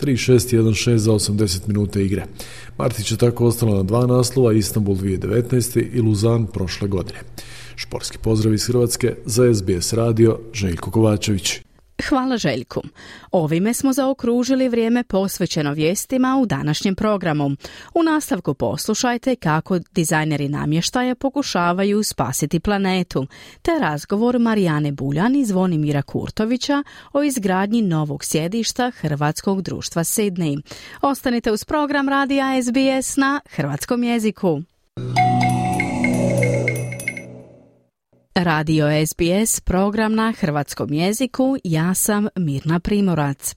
[0.00, 2.24] 3-6-1-6 za 80 minuta igre.
[2.78, 5.92] Martić je tako ostala na dva naslova, Istanbul 2019.
[5.92, 7.18] i Luzan prošle godine.
[7.76, 11.60] Šporski pozdrav iz Hrvatske za SBS radio Željko Kovačević.
[12.02, 12.82] Hvala Željku.
[13.32, 17.50] Ovime smo zaokružili vrijeme posvećeno vijestima u današnjem programu.
[17.94, 23.26] U nastavku poslušajte kako dizajneri namještaja pokušavaju spasiti planetu,
[23.62, 30.62] te razgovor Marijane Buljan i Zvonimira Kurtovića o izgradnji novog sjedišta Hrvatskog društva Sydney.
[31.02, 34.62] Ostanite uz program Radija SBS na hrvatskom jeziku.
[38.36, 43.54] Radio SBS, program na hrvatskom jeziku, ja sam Mirna Primorac.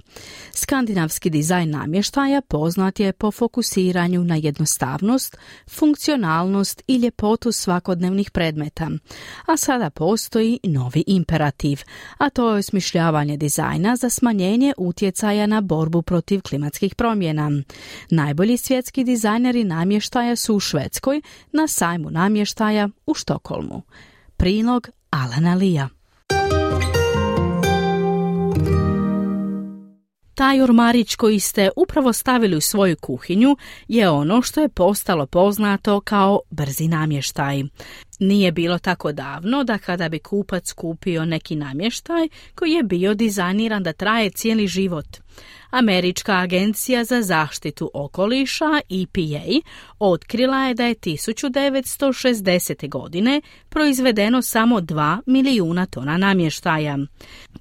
[0.52, 5.38] Skandinavski dizajn namještaja poznat je po fokusiranju na jednostavnost,
[5.70, 8.90] funkcionalnost i ljepotu svakodnevnih predmeta.
[9.46, 11.82] A sada postoji novi imperativ,
[12.18, 17.52] a to je osmišljavanje dizajna za smanjenje utjecaja na borbu protiv klimatskih promjena.
[18.10, 23.84] Najbolji svjetski dizajneri namještaja su u Švedskoj na sajmu namještaja u Štokholmu.
[24.40, 25.90] Prilog Alana Lija.
[30.36, 36.02] Taj ormarić koji ste upravo stavili u svoju kuhinju je ono što je postalo poznato
[36.02, 37.64] kao brzi namještaj.
[38.20, 43.84] Nije bilo tako davno da kada bi kupac kupio neki namještaj koji je bio dizajniran
[43.84, 45.08] da traje cijeli život,
[45.70, 49.68] Američka agencija za zaštitu okoliša EPA
[50.00, 52.90] otkrila je da je 1960.
[52.90, 56.98] godine proizvedeno samo 2 milijuna tona namještaja.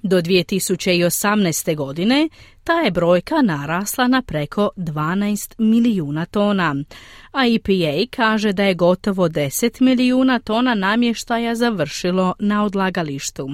[0.03, 1.75] Do 2018.
[1.75, 2.29] godine
[2.63, 6.75] ta je brojka narasla na preko 12 milijuna tona,
[7.31, 13.49] a EPA kaže da je gotovo 10 milijuna tona namještaja završilo na odlagalištu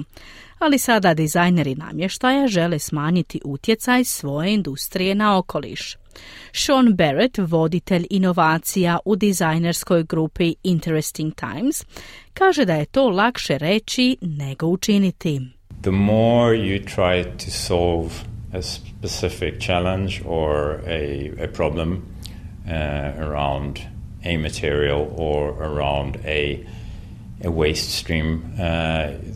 [0.64, 5.96] ali sada dizajneri namještaja žele smanjiti utjecaj svoje industrije na okoliš.
[6.52, 11.84] Sean Barrett, voditelj inovacija u dizajnerskoj grupi Interesting Times,
[12.34, 15.40] kaže da je to lakše reći nego učiniti.
[15.82, 18.10] The more you try to solve
[18.52, 22.72] a specific challenge or a, a problem uh,
[23.20, 23.78] around
[24.24, 26.58] a material or around a,
[27.44, 28.60] a waste stream, uh,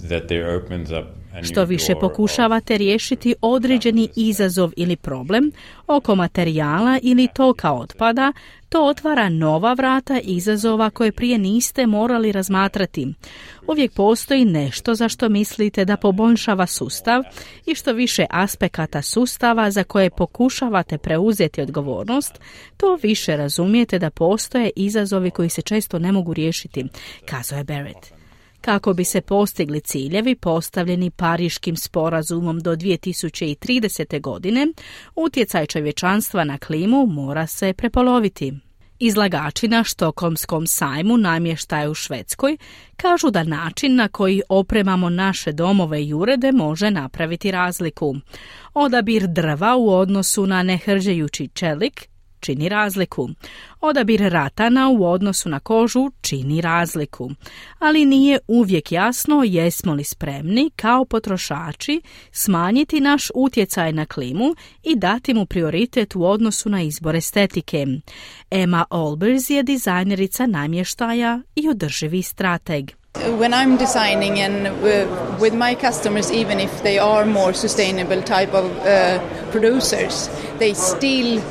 [0.08, 5.52] that there opens up što više pokušavate riješiti određeni izazov ili problem
[5.86, 8.32] oko materijala ili toka otpada,
[8.68, 13.14] to otvara nova vrata izazova koje prije niste morali razmatrati.
[13.66, 17.22] Uvijek postoji nešto za što mislite da poboljšava sustav
[17.66, 22.40] i što više aspekata sustava za koje pokušavate preuzeti odgovornost,
[22.76, 26.84] to više razumijete da postoje izazovi koji se često ne mogu riješiti,
[27.24, 28.17] kazao je Barrett.
[28.60, 34.20] Kako bi se postigli ciljevi postavljeni Pariškim sporazumom do 2030.
[34.20, 34.66] godine,
[35.16, 38.52] utjecaj čovječanstva na klimu mora se prepoloviti.
[39.00, 42.56] Izlagači na Štokomskom sajmu namještaja u Švedskoj
[42.96, 48.16] kažu da način na koji opremamo naše domove i urede može napraviti razliku.
[48.74, 52.08] Odabir drva u odnosu na nehrđajući čelik
[52.40, 53.28] čini razliku.
[53.80, 57.30] Odabir ratana u odnosu na kožu čini razliku.
[57.78, 62.00] Ali nije uvijek jasno jesmo li spremni kao potrošači
[62.32, 67.86] smanjiti naš utjecaj na klimu i dati mu prioritet u odnosu na izbor estetike.
[68.50, 72.98] Emma Olbers je dizajnerica namještaja i održivi strateg.
[73.14, 74.68] When I'm designing and
[75.40, 79.18] with my customers, even if they are more sustainable type of uh,
[79.50, 81.42] producers, they still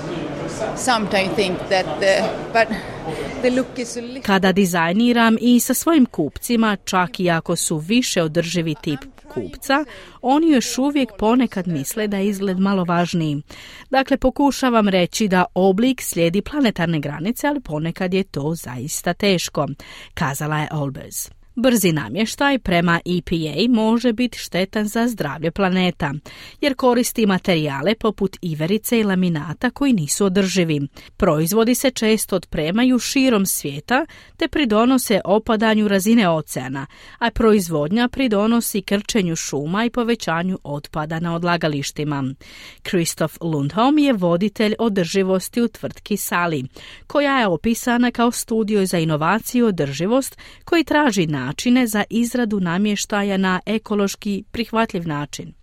[4.26, 9.00] kada dizajniram i sa svojim kupcima, čak i ako su više održivi tip
[9.34, 9.86] kupca,
[10.22, 13.41] oni još uvijek ponekad misle da je izgled malo važniji.
[13.89, 19.67] Dakle, pokušavam reći da oblik slijedi planetarne granice, ali ponekad je to zaista teško,
[20.13, 21.37] kazala je Olbers.
[21.60, 26.13] Brzi namještaj prema EPA može biti štetan za zdravlje planeta,
[26.62, 30.88] jer koristi materijale poput iverice i laminata koji nisu održivi.
[31.17, 34.06] Proizvodi se često otpremaju širom svijeta
[34.38, 36.86] te pridonose opadanju razine oceana,
[37.20, 42.34] a proizvodnja pridonosi krčenju šuma i povećanju otpada na odlagalištima.
[42.82, 46.63] Kristof Lundholm je voditelj održivosti u tvrtki Sali,
[47.08, 53.38] koja je opisana kao studio za inovaciju održivost koji traži na načine za izradu namještaja
[53.38, 55.53] na ekološki prihvatljiv način.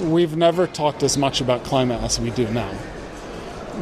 [0.00, 2.70] We've never talked as much about climate as we do now.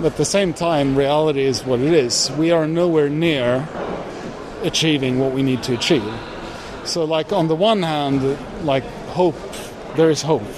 [0.06, 2.30] At the same time, reality is what it is.
[2.38, 3.62] We are nowhere near
[4.64, 6.12] achieving what we need to achieve.
[6.84, 9.36] So, like, on the one hand, like, hope,
[9.96, 10.48] there is hope.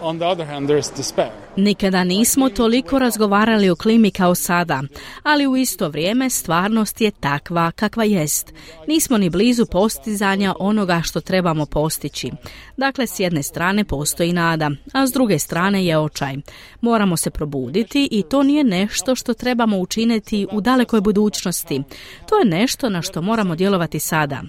[0.00, 1.41] On the other hand, there is despair.
[1.56, 4.82] Nikada nismo toliko razgovarali o klimi kao sada,
[5.22, 8.54] ali u isto vrijeme stvarnost je takva kakva jest.
[8.88, 12.30] Nismo ni blizu postizanja onoga što trebamo postići.
[12.76, 16.36] Dakle, s jedne strane postoji nada, a s druge strane je očaj.
[16.80, 21.82] Moramo se probuditi i to nije nešto što trebamo učiniti u dalekoj budućnosti.
[22.28, 24.42] To je nešto na što moramo djelovati sada.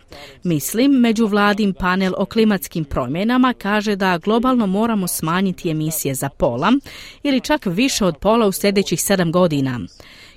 [0.44, 6.72] Mislim, međuvladim panel o klimatskim promjenama kaže da globalno moramo smanjiti emisije za pola,
[7.24, 9.80] ili čak više od pola u sljedećih sedam godina.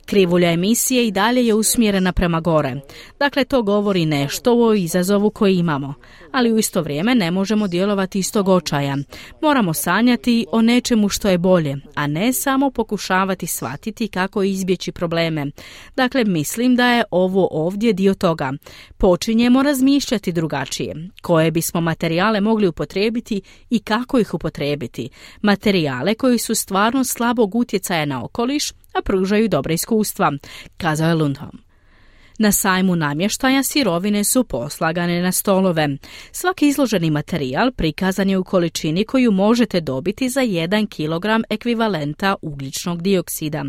[0.06, 2.80] Krivulja emisije i dalje je usmjerena prema gore.
[3.18, 5.94] Dakle, to govori nešto o izazovu koji imamo,
[6.32, 8.96] ali u isto vrijeme ne možemo djelovati iz tog očaja.
[9.42, 15.46] Moramo sanjati o nečemu što je bolje, a ne samo pokušavati shvatiti kako izbjeći probleme.
[15.96, 18.52] Dakle, mislim da je ovo ovdje dio toga.
[18.96, 20.94] Počinjemo razmišljati drugačije.
[21.22, 23.40] Koje bismo materijale mogli upotrijebiti
[23.70, 25.08] i kako ih upotrijebiti.
[25.42, 30.32] Materijale koji su stvarno slabog utjecaja na okoliš, a pružaju dobre iskustva,
[30.76, 31.65] kazao je Lundholm.
[32.38, 35.88] Na sajmu namještaja sirovine su poslagane na stolove.
[36.32, 43.02] Svaki izloženi materijal prikazan je u količini koju možete dobiti za 1 kg ekvivalenta ugljičnog
[43.02, 43.64] dioksida.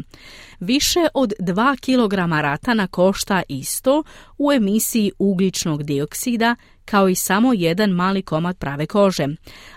[0.60, 4.04] Više od 2 kg ratana košta isto
[4.38, 9.28] u emisiji ugljičnog dioksida kao i samo jedan mali komad prave kože.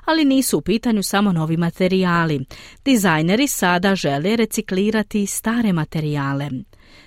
[0.05, 2.45] Ali nisu u pitanju samo novi materijali.
[2.85, 6.51] Dizajneri sada žele reciklirati stare materijale.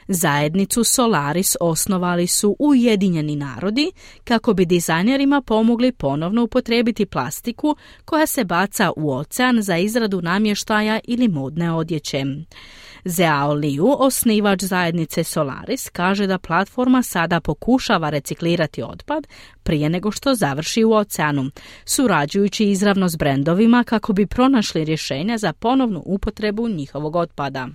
[0.07, 3.91] Zajednicu Solaris osnovali su Ujedinjeni narodi
[4.23, 10.99] kako bi dizajnerima pomogli ponovno upotrijebiti plastiku koja se baca u ocean za izradu namještaja
[11.03, 12.25] ili modne odjeće.
[13.05, 19.27] Zhao Liu, osnivač zajednice Solaris, kaže da platforma sada pokušava reciklirati otpad
[19.63, 21.51] prije nego što završi u oceanu,
[21.85, 27.67] surađujući izravno s brendovima kako bi pronašli rješenja za ponovnu upotrebu njihovog otpada.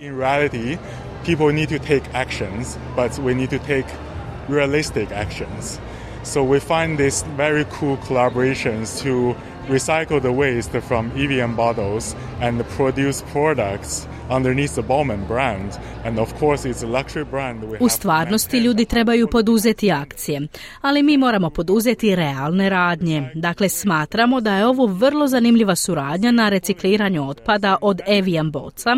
[0.00, 0.76] In reality,
[1.22, 3.86] people need to take actions, but we need to take
[4.48, 5.78] realistic actions.
[6.24, 9.36] So we find these very cool collaborations to
[9.68, 15.72] recycle the waste from EVM bottles and produce products underneath the Bowman brand.
[16.04, 17.62] And of course it's a luxury brand.
[17.62, 20.48] We U stvarnosti ljudi trebaju poduzeti akcije,
[20.80, 23.30] ali mi moramo poduzeti realne radnje.
[23.34, 28.96] Dakle, smatramo da je ovo vrlo zanimljiva suradnja na recikliranju otpada od Evian boca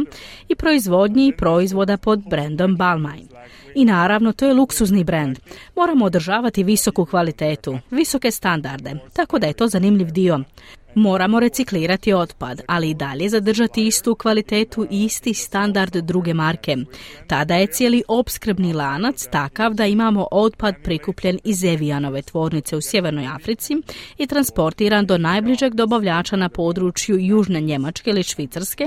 [0.49, 3.29] i proizvodnji proizvoda pod brandom Balmain.
[3.77, 5.39] I naravno, to je luksuzni brand.
[5.77, 10.41] Moramo održavati visoku kvalitetu, visoke standarde, tako da je to zanimljiv dio.
[10.99, 16.77] Moramo reciklirati otpad, ali i dalje zadržati istu kvalitetu i isti standard druge marke.
[17.27, 23.27] Tada je cijeli opskrbni lanac takav da imamo otpad prikupljen iz Evijanove tvornice u Sjevernoj
[23.27, 23.77] Africi
[24.19, 28.85] i transportiran do najbližeg dobavljača na području Južne Njemačke ili Švicarske,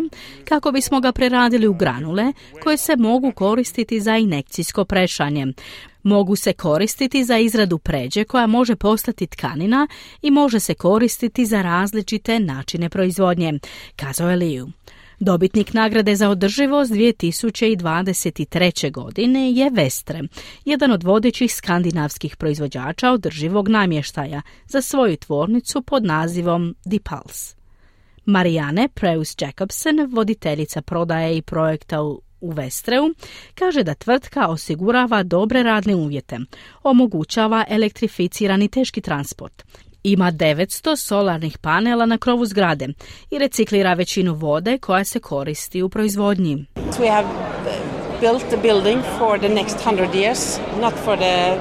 [0.47, 2.33] kako bismo ga preradili u granule
[2.63, 5.47] koje se mogu koristiti za inekcijsko prešanje.
[6.09, 9.87] Mogu se koristiti za izradu pređe koja može postati tkanina
[10.21, 13.59] i može se koristiti za različite načine proizvodnje,
[13.95, 14.67] kazao je Liu.
[15.19, 18.91] Dobitnik nagrade za održivost 2023.
[18.91, 20.21] godine je Vestre,
[20.65, 27.55] jedan od vodećih skandinavskih proizvođača održivog namještaja za svoju tvornicu pod nazivom Dipals.
[28.25, 33.03] Marijane Preus Jacobsen, voditeljica prodaje i projekta u u Vestreu,
[33.55, 36.39] kaže da tvrtka osigurava dobre radne uvjete,
[36.83, 39.63] omogućava elektrificirani teški transport,
[40.03, 42.87] ima 900 solarnih panela na krovu zgrade
[43.31, 46.65] i reciklira većinu vode koja se koristi u proizvodnji.
[46.75, 51.57] We have uh, built the building for the next 100 years, not for the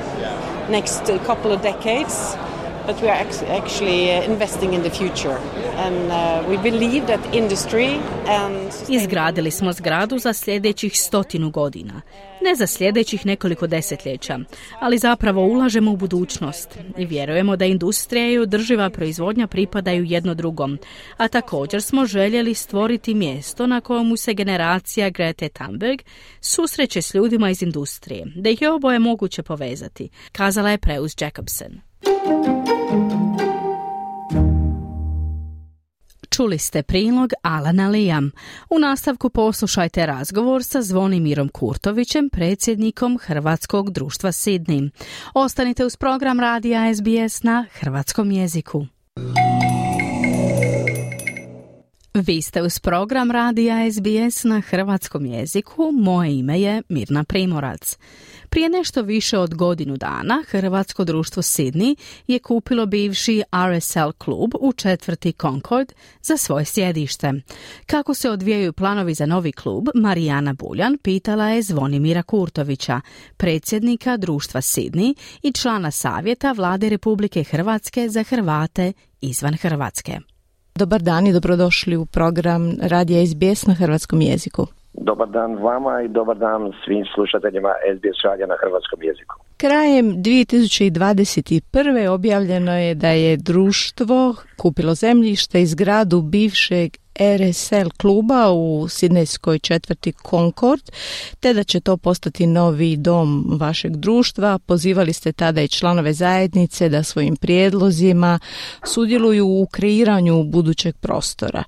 [0.71, 2.48] next couple of decades
[2.89, 3.21] but we are
[3.59, 5.39] actually uh, investing in the future.
[5.77, 12.01] And uh, we believe that industry and Izgradili smo zgradu za sljedećih stotinu godina.
[12.43, 14.39] Ne za sljedećih nekoliko desetljeća,
[14.81, 20.79] ali zapravo ulažemo u budućnost i vjerujemo da industrija i održiva proizvodnja pripadaju jedno drugom.
[21.17, 26.01] A također smo željeli stvoriti mjesto na kojemu se generacija Grete Thunberg
[26.41, 31.88] susreće s ljudima iz industrije, da ih je oboje moguće povezati, kazala je Preus Jacobsen.
[36.39, 38.31] Čuli ste prilog Alana Lijam.
[38.71, 44.91] U nastavku poslušajte razgovor sa Zvonimirom Kurtovićem, predsjednikom Hrvatskog društva Sidni.
[45.35, 48.87] Ostanite uz program Radija SBS na hrvatskom jeziku.
[52.15, 55.91] Vi ste uz program Radija SBS na hrvatskom jeziku.
[55.93, 57.99] Moje ime je Mirna Primorac.
[58.49, 61.97] Prije nešto više od godinu dana Hrvatsko društvo Sydney
[62.27, 65.93] je kupilo bivši RSL klub u četvrti Concord
[66.23, 67.33] za svoje sjedište.
[67.87, 73.01] Kako se odvijaju planovi za novi klub, Marijana Buljan pitala je Zvonimira Kurtovića,
[73.37, 80.21] predsjednika društva Sydney i člana savjeta vlade Republike Hrvatske za Hrvate izvan Hrvatske.
[80.75, 84.67] Dobar dan i dobrodošli u program Radija SBS na hrvatskom jeziku.
[85.01, 89.37] Dobar dan vama i dobar dan svim slušateljima SBS radija na hrvatskom jeziku.
[89.57, 92.09] Krajem 2021.
[92.09, 100.13] objavljeno je da je društvo kupilo zemljište i zgradu bivšeg RSL kluba u Sidnejskoj četvrti
[100.31, 100.83] Concord,
[101.41, 104.59] te da će to postati novi dom vašeg društva.
[104.67, 108.39] Pozivali ste tada i članove zajednice da svojim prijedlozima
[108.85, 111.65] sudjeluju u kreiranju budućeg prostora.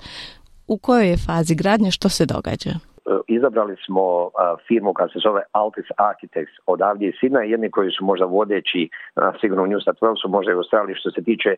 [0.67, 2.90] U kojoj je fazi gradnje, što se događa?
[3.29, 4.31] Izabrali smo
[4.69, 8.89] firmu koja se zove Altis Architects odavdje iz Sidna, jedni koji su možda vodeći
[9.41, 11.57] sigurno u New South Walesu, možda i u Australiji što se tiče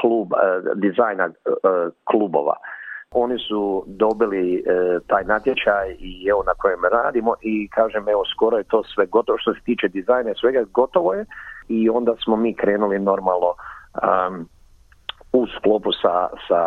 [0.00, 0.28] klub,
[0.74, 1.30] dizajna
[2.04, 2.56] klubova.
[3.14, 4.62] oni su dobili e,
[5.06, 9.38] taj natječaj i evo na kojem radimo i kažem evo skoro je to sve gotovo
[9.38, 11.24] što se tiče dizajna svega gotovo je
[11.68, 13.54] i onda smo mi krenuli normalno
[15.38, 16.14] u sklopu sa,
[16.48, 16.60] sa,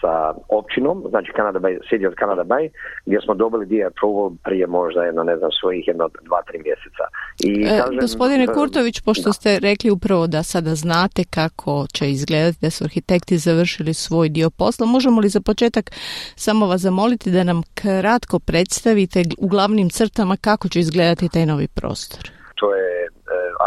[0.00, 0.12] sa
[0.48, 2.68] općinom, znači Canada Bay, City of Canada Bay,
[3.06, 7.04] gdje smo dobili dio approval prije možda jedno, ne znam, svojih jedno, dva, tri mjeseca.
[7.48, 12.10] I e, kažem, gospodine e, Kurtović, pošto ste rekli upravo da sada znate kako će
[12.10, 15.90] izgledati da su arhitekti završili svoj dio posla, možemo li za početak
[16.36, 21.68] samo vas zamoliti da nam kratko predstavite u glavnim crtama kako će izgledati taj novi
[21.68, 22.30] prostor?
[22.60, 23.08] To je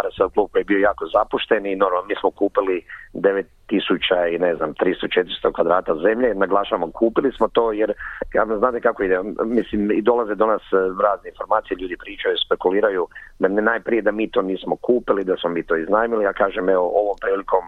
[0.04, 2.84] RSL klub koji je bio jako zapušten i normalno mi smo kupili
[3.14, 7.94] 9000 i ne znam 300-400 kvadrata zemlje, naglašavamo kupili smo to jer
[8.34, 13.08] ja znate kako ide, mislim i dolaze do nas e, razne informacije, ljudi pričaju, spekuliraju
[13.40, 16.70] da ne najprije da mi to nismo kupili, da smo mi to iznajmili, ja kažem
[16.70, 17.64] evo ovom prilikom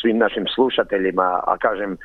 [0.00, 1.96] svim našim slušateljima, a kažem e,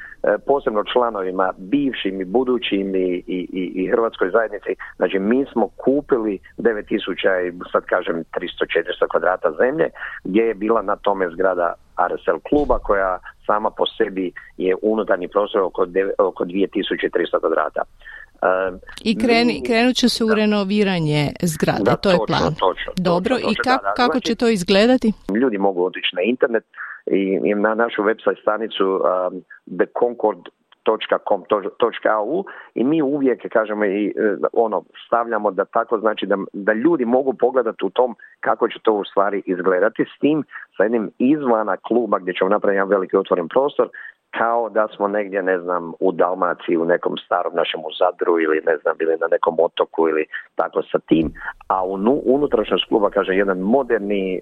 [0.48, 7.48] posebno članovima, bivšim i budućim i, i, i Hrvatskoj zajednici, znači mi smo kupili 9000
[7.48, 9.90] i sad kažem 300-400 kvadrata zemlje
[10.24, 11.74] gdje je bila na tome zgrada
[12.08, 17.82] RSL kluba koja sama po sebi je unutarnji prostor oko, oko 2300 kvadrata.
[19.04, 22.54] I kreni, krenut će se u renoviranje zgrade, da, to je plan.
[22.60, 23.56] Točno, Dobro, točno, i
[23.96, 25.14] kako znači, će to izgledati?
[25.42, 26.64] Ljudi mogu otići na internet
[27.10, 29.02] i na našu website stranicu um,
[29.78, 32.44] theconcord.com.au
[32.76, 34.12] i mi uvijek kažemo i e,
[34.54, 38.94] ono stavljamo da tako znači da, da ljudi mogu pogledati u tom kako će to
[38.94, 40.44] u stvari izgledati s tim
[40.78, 43.90] sa jednim izvana kluba gdje ćemo napraviti jedan veliki otvoren prostor
[44.38, 48.78] kao da smo negdje, ne znam, u Dalmaciji, u nekom starom našem Zadru ili ne
[48.78, 50.26] znam, ili na nekom otoku ili
[50.56, 51.34] tako sa tim,
[51.68, 51.94] a u
[52.26, 54.42] unutrašnjost kluba, kaže, jedan moderni, e,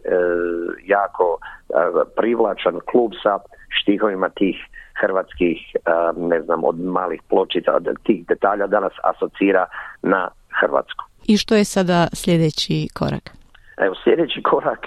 [0.85, 1.73] jako e,
[2.15, 3.39] privlačan klub sa
[3.81, 4.55] štihovima tih
[5.01, 5.79] hrvatskih, e,
[6.17, 9.65] ne znam, od malih pločica, od tih detalja da nas asocira
[10.01, 10.29] na
[10.59, 11.05] Hrvatsku.
[11.27, 13.37] I što je sada sljedeći korak?
[13.77, 14.79] Evo, sljedeći korak,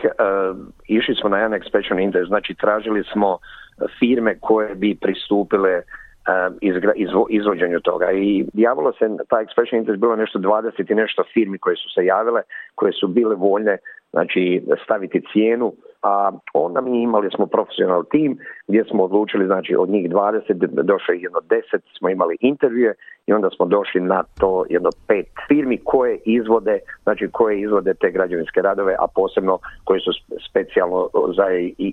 [0.88, 3.38] išli smo na jedan expansion index, znači tražili smo
[3.98, 5.84] firme koje bi pristupile uh,
[7.28, 8.12] izvođenju toga.
[8.12, 12.04] I javilo se, ta expression interest bilo nešto 20 i nešto firmi koje su se
[12.04, 12.42] javile,
[12.74, 13.78] koje su bile voljne
[14.10, 15.72] znači staviti cijenu,
[16.02, 21.14] a onda mi imali smo profesional tim gdje smo odlučili, znači od njih 20 došlo
[21.14, 21.62] jedno 10,
[21.98, 22.94] smo imali intervjue
[23.26, 28.10] i onda smo došli na to jedno pet firmi koje izvode, znači koje izvode te
[28.10, 30.10] građevinske radove, a posebno koji su
[30.50, 31.46] specijalno za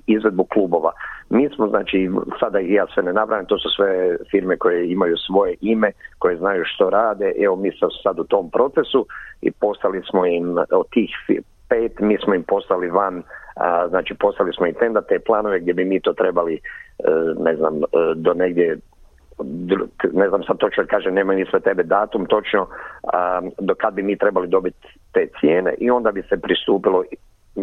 [0.07, 0.91] izvedbu klubova.
[1.30, 2.09] Mi smo, znači,
[2.39, 6.38] sada i ja sve ne nabrajam, to su sve firme koje imaju svoje ime, koje
[6.38, 9.05] znaju što rade, evo mi smo sad u tom procesu
[9.41, 11.09] i postali smo im od tih
[11.69, 13.23] pet, mi smo im poslali van,
[13.55, 16.61] a, znači poslali smo im tenda te planove gdje bi mi to trebali, e,
[17.39, 18.78] ne znam, e, do negdje
[20.13, 22.67] ne znam sad točno kaže nema ni sve tebe datum točno
[23.59, 27.03] do kad bi mi trebali dobiti te cijene i onda bi se pristupilo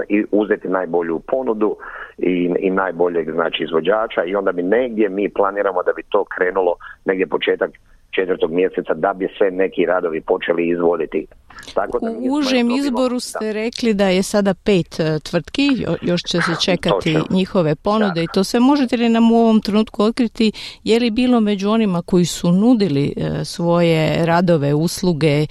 [0.09, 1.77] i uzeti najbolju ponudu
[2.19, 6.75] i, i najboljeg znači izvođača i onda bi negdje mi planiramo da bi to krenulo
[7.05, 7.71] negdje početak
[8.11, 11.27] četvrtog mjeseca da bi se neki radovi počeli izvoditi.
[11.75, 15.69] Tako da u užem izboru ste rekli da je sada pet e, tvrtki,
[16.03, 18.61] još će se čekati njihove ponude i to sve.
[18.61, 20.53] Možete li nam u ovom trenutku otkriti
[20.85, 25.47] je li bilo među onima koji su nudili e, svoje radove, usluge e,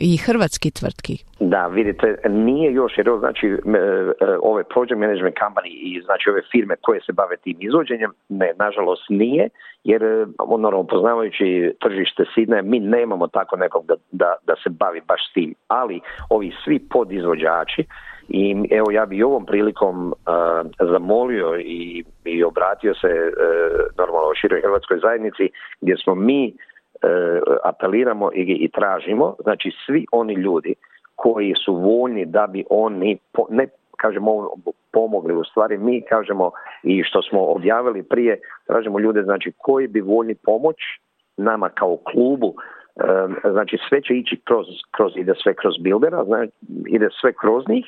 [0.00, 1.28] i hrvatski tvrtki?
[1.40, 3.56] Da, vidite, nije još, jer znači
[4.42, 9.02] ove project management company i znači ove firme koje se bave tim izvođenjem, ne, nažalost
[9.08, 9.48] nije,
[9.84, 10.02] jer
[10.58, 15.54] normalno poznavajući tržište Sidne, mi nemamo tako nekog da, da, da se bavi baš s
[15.68, 16.00] ali
[16.30, 17.84] ovi svi podizvođači
[18.28, 20.14] i evo ja bi ovom prilikom
[20.80, 25.50] zamolio i, i obratio se uh, normalno široj hrvatskoj zajednici
[25.80, 26.54] gdje smo mi
[27.64, 30.74] apeliramo i, i tražimo, znači svi oni ljudi
[31.14, 33.18] koji su voljni da bi oni
[33.50, 33.66] ne
[33.96, 34.48] kažemo
[34.92, 36.50] pomogli u stvari mi kažemo
[36.82, 40.76] i što smo objavili prije tražimo ljude znači koji bi voljni pomoć
[41.36, 42.54] nama kao klubu
[43.50, 46.52] znači sve će ići kroz, kroz ide sve kroz bildera, znači
[46.86, 47.86] ide sve kroz njih,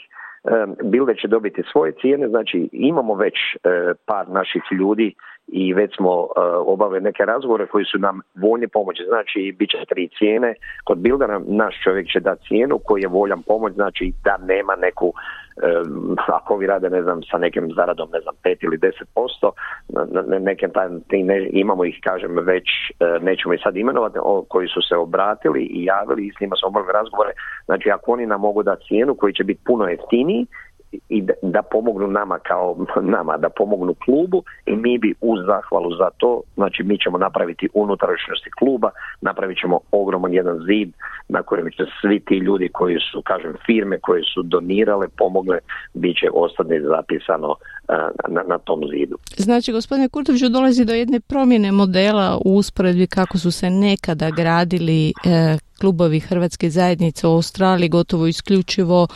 [0.84, 5.14] Bilder će dobiti svoje cijene, znači imamo već eh, par naših ljudi
[5.52, 6.28] i već smo uh,
[6.66, 9.02] obavili neke razgovore koji su nam voljni pomoći.
[9.08, 10.54] Znači, bit će tri cijene.
[10.84, 15.06] Kod bildera naš čovjek će dati cijenu koji je voljan pomoć, znači da nema neku,
[15.06, 19.50] um, ako vi rade, ne znam, sa nekim zaradom, ne znam, 5 ili 10%,
[19.88, 20.68] na, neke
[21.24, 25.62] ne, imamo ih, kažem, već, uh, nećemo ih sad imenovati, o, koji su se obratili
[25.62, 27.32] i javili i s njima smo obavili razgovore.
[27.64, 30.46] Znači, ako oni nam mogu dati cijenu koji će biti puno jeftiniji,
[31.08, 32.76] i da, pomognu nama kao
[33.16, 37.68] nama, da pomognu klubu i mi bi uz zahvalu za to, znači mi ćemo napraviti
[37.74, 40.92] unutrašnjosti kluba, napravit ćemo ogroman jedan zid
[41.28, 45.58] na kojem će svi ti ljudi koji su, kažem, firme koje su donirale, pomogle,
[45.94, 47.54] bit će ostane zapisano
[48.28, 49.18] na, na tom zidu.
[49.36, 55.08] Znači, gospodine Kurtoviću, dolazi do jedne promjene modela u usporedbi kako su se nekada gradili
[55.08, 59.06] e, klubovi Hrvatske zajednice u Australiji gotovo isključivo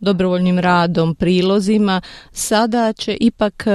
[0.00, 2.00] dobrovoljnim radom, prilozima.
[2.30, 3.70] Sada će ipak e,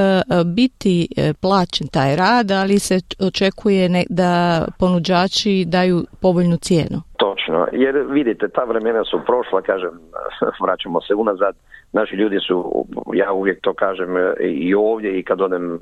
[0.55, 2.95] biti e, plaćen taj rad, ali se
[3.27, 6.97] očekuje da ponuđači daju povoljnu cijenu.
[7.17, 9.93] Točno, jer vidite, ta vremena su prošla, kažem,
[10.63, 11.55] vraćamo se unazad,
[11.93, 15.79] naši ljudi su, ja uvijek to kažem i ovdje i kad odem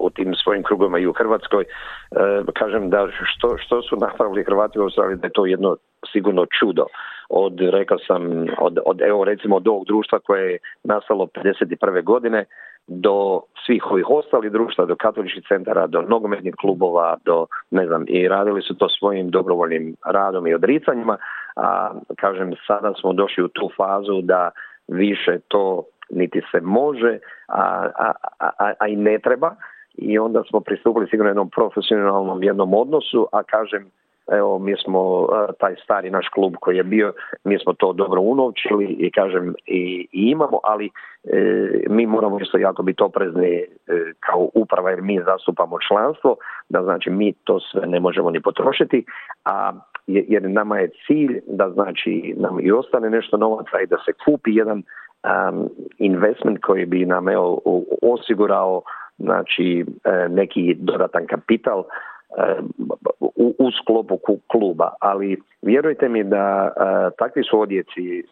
[0.00, 1.66] u tim svojim krugovima i u Hrvatskoj, e,
[2.54, 5.76] kažem da što, što su napravili Hrvati u Australiji, da je to jedno
[6.12, 6.86] sigurno čudo.
[7.28, 12.04] Od, rekao sam, od, od evo recimo od ovog društva koje je nastalo 51.
[12.04, 12.44] godine
[12.86, 18.28] do svih ovih ostalih društva, do katoličkih centara, do nogometnih klubova, do ne znam, i
[18.28, 21.16] radili su to svojim dobrovoljnim radom i odricanjima,
[21.56, 24.50] a kažem sada smo došli u tu fazu da
[24.88, 29.54] više to niti se može, a, a, a, a i ne treba.
[29.94, 33.90] I onda smo pristupili sigurno jednom profesionalnom jednom odnosu, a kažem
[34.32, 35.28] evo mi smo
[35.58, 37.12] taj stari naš klub koji je bio,
[37.44, 40.90] mi smo to dobro unovčili i kažem i, i imamo, ali
[41.24, 43.66] e, mi moramo isto jako biti oprezni e,
[44.20, 46.36] kao uprava jer mi zastupamo članstvo,
[46.68, 49.04] da znači mi to sve ne možemo ni potrošiti,
[49.44, 49.72] a
[50.06, 54.54] jer nama je cilj da znači nam i ostane nešto novaca i da se kupi
[54.54, 54.82] jedan
[55.24, 57.26] um, investment koji bi nam
[58.02, 58.82] osigurao
[59.18, 61.84] znači e, neki dodatan kapital e,
[63.20, 66.80] u, u sklopu kluba, ali vjerujte mi da e,
[67.18, 68.24] takvi su odjeci,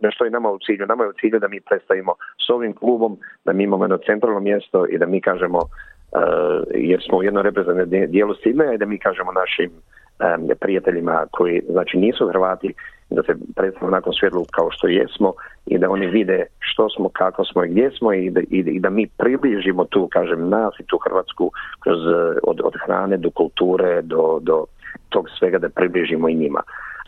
[0.00, 2.12] na što je nama u cilju, nama je u cilju da mi predstavimo
[2.46, 5.60] s ovim klubom, da mi imamo jedno centralno mjesto i da mi kažemo,
[6.74, 9.70] jer smo u jednom reprezentativnom dijelu Sidneja i da mi kažemo našim
[10.60, 12.74] prijateljima koji znači nisu Hrvati
[13.10, 15.32] da se predstavimo nakon svjetlu kao što jesmo
[15.66, 18.90] i da oni vide što smo, kako smo i gdje smo i da, i da
[18.90, 21.50] mi približimo tu, kažem, nas i tu Hrvatsku
[21.80, 21.98] kroz
[22.42, 24.64] od, od hrane do kulture do, do
[25.08, 26.62] tog svega da približimo i njima.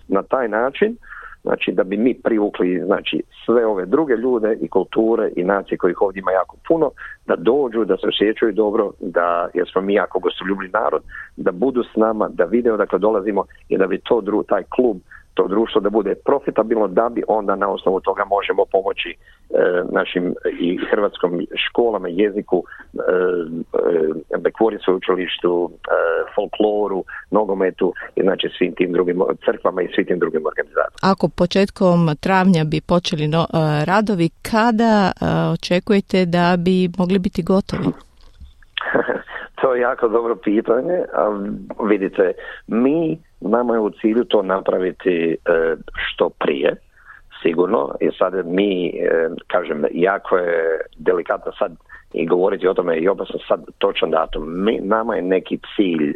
[0.09, 0.97] Na taj način
[1.43, 6.03] znači da bi mi privukli znači sve ove druge ljude i kulture i nacije kojih
[6.03, 6.91] ovdje ima jako puno
[7.27, 11.03] da dođu, da se osjećaju dobro da jer smo mi jako gostoljubni narod
[11.37, 14.97] da budu s nama, da vide odakle dolazimo i da bi to dru, taj klub
[15.35, 19.15] to društvo da bude profitabilno da bi onda na osnovu toga možemo pomoći e,
[19.93, 22.65] našim i hrvatskom školama, jeziku,
[22.95, 22.99] e,
[24.89, 25.91] e, učilištu, e,
[26.35, 31.13] folkloru, nogometu i znači svim tim drugim crkvama i svim tim drugim organizacijama.
[31.13, 35.13] Ako početkom travnja bi počeli no, e, radovi, kada
[35.53, 37.87] očekujete da bi mogli biti gotovi?
[39.61, 40.99] to je jako dobro pitanje.
[41.15, 41.41] A
[41.85, 42.33] vidite,
[42.67, 45.37] mi Nama je u cilju to napraviti e,
[45.95, 46.77] što prije,
[47.43, 47.95] sigurno.
[48.01, 51.73] I sad mi, e, kažem, jako je delikatno sad
[52.13, 54.65] i govoriti o tome i opasno sad točan datum.
[54.65, 56.15] Mi, nama je neki cilj, e,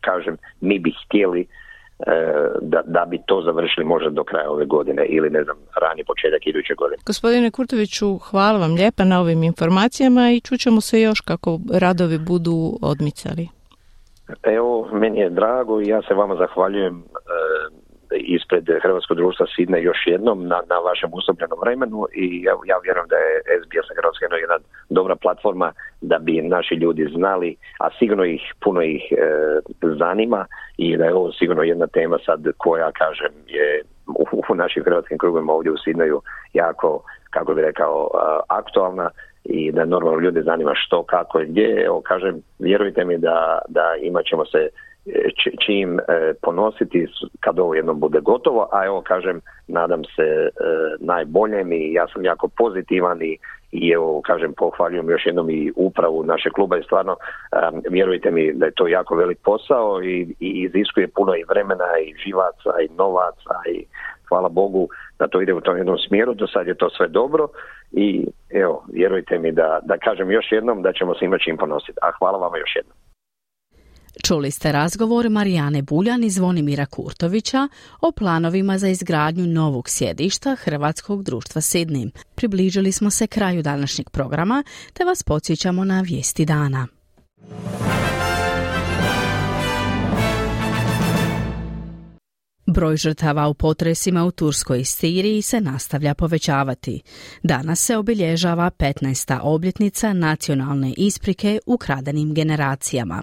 [0.00, 1.46] kažem, mi bi htjeli
[2.62, 6.46] da, da bi to završili možda do kraja ove godine ili ne znam, rani početak
[6.46, 7.02] iduće godine.
[7.06, 12.78] Gospodine Kurtoviću, hvala vam lijepa na ovim informacijama i čućemo se još kako radovi budu
[12.82, 13.59] odmicali.
[14.42, 19.98] Evo, meni je drago i ja se vama zahvaljujem e, ispred Hrvatskog društva Sidne još
[20.06, 24.58] jednom na, na vašem usobljenom vremenu i ja, ja vjerujem da je SBS Hrvatska jedna
[24.88, 29.16] dobra platforma da bi naši ljudi znali, a sigurno ih, puno ih e,
[29.98, 34.84] zanima i da je ovo sigurno jedna tema sad koja, kažem, je u, u našim
[34.84, 36.22] hrvatskim krugovima ovdje u Sidneju
[36.52, 38.10] jako, kako bi rekao,
[38.48, 39.10] aktualna
[39.44, 41.84] i da normalno ljude zanima što, kako i gdje.
[41.84, 44.68] Evo, kažem, vjerujte mi da, da imat ćemo se
[45.06, 45.28] e,
[45.66, 46.02] čim e,
[46.42, 47.06] ponositi
[47.40, 50.50] kad ovo jednom bude gotovo, a evo kažem, nadam se e,
[51.00, 53.38] najboljem i ja sam jako pozitivan i,
[53.72, 57.16] i evo kažem pohvaljujem još jednom i upravu naše kluba i stvarno
[57.90, 62.14] vjerujte mi da je to jako velik posao i, i iziskuje puno i vremena i
[62.24, 63.84] živaca i novaca i
[64.28, 64.88] hvala Bogu
[65.18, 67.48] da to ide u tom jednom smjeru, do sad je to sve dobro
[67.92, 71.98] i evo, vjerujte mi da, da kažem još jednom da ćemo se imati čim ponositi.
[72.02, 72.96] A hvala vama još jednom.
[74.26, 77.68] Čuli ste razgovor Marijane Buljan i Zvonimira Kurtovića
[78.00, 82.10] o planovima za izgradnju novog sjedišta Hrvatskog društva Sidni.
[82.34, 86.86] Približili smo se kraju današnjeg programa te vas podsjećamo na vijesti dana.
[92.70, 97.02] Broj žrtava u potresima u Turskoj i Siriji se nastavlja povećavati.
[97.42, 99.38] Danas se obilježava 15.
[99.42, 103.22] obljetnica nacionalne isprike ukradenim generacijama.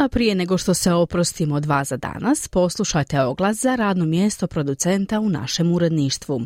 [0.00, 4.46] A prije nego što se oprostimo od vas za danas, poslušajte oglas za radno mjesto
[4.46, 6.40] producenta u našem uredništvu.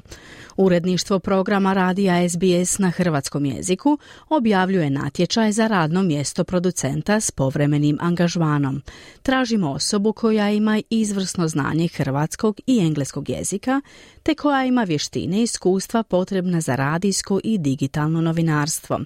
[0.56, 3.98] Uredništvo programa Radija SBS na hrvatskom jeziku
[4.28, 8.82] objavljuje natječaj za radno mjesto producenta s povremenim angažmanom.
[9.22, 13.80] Tražimo osobu koja ima izvrsno znanje hrvatskog i engleskog jezika,
[14.22, 19.00] te koja ima vještine i iskustva potrebna za radijsko i digitalno novinarstvo.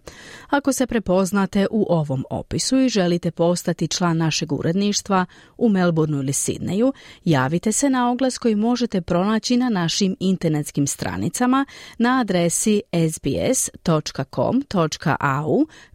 [0.49, 5.27] Ako se prepoznate u ovom opisu i želite postati član našeg uredništva
[5.57, 6.93] u Melbourneu ili Sidneju,
[7.25, 11.67] javite se na oglas koji možete pronaći na našim internetskim stranicama
[11.99, 12.83] na adresi
[13.13, 14.07] sbs.com.au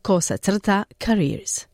[0.02, 1.66] kosa crta careers.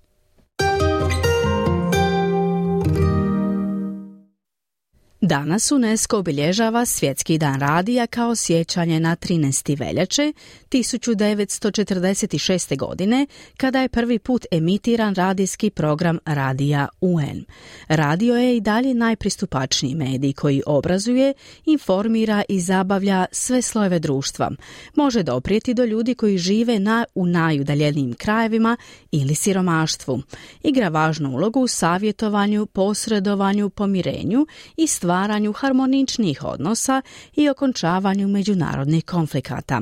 [5.21, 9.79] Danas UNESCO obilježava Svjetski dan radija kao sjećanje na 13.
[9.79, 10.33] veljače
[10.71, 12.77] 1946.
[12.77, 17.45] godine kada je prvi put emitiran radijski program Radija UN.
[17.87, 21.33] Radio je i dalje najpristupačniji medij koji obrazuje,
[21.65, 24.51] informira i zabavlja sve slojeve društva.
[24.95, 28.77] Može doprijeti do ljudi koji žive na, u najudaljenijim krajevima
[29.11, 30.21] ili siromaštvu.
[30.63, 34.47] Igra važnu ulogu u savjetovanju, posredovanju, pomirenju
[34.77, 37.01] i stvaranju stvaranju harmoničnijih odnosa
[37.35, 39.81] i okončavanju međunarodnih konflikata.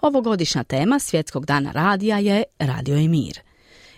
[0.00, 3.40] Ovogodišnja tema Svjetskog dana radija je Radio i mir.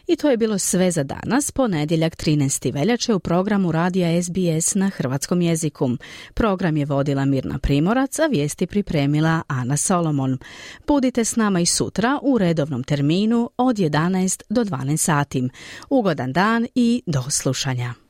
[0.07, 2.75] I to je bilo sve za danas, ponedjeljak 13.
[2.75, 5.91] veljače u programu Radija SBS na hrvatskom jeziku.
[6.35, 10.39] Program je vodila Mirna Primorac, a vijesti pripremila Ana Solomon.
[10.87, 15.49] Budite s nama i sutra u redovnom terminu od 11 do 12 sati.
[15.91, 18.10] Ugodan dan i do slušanja.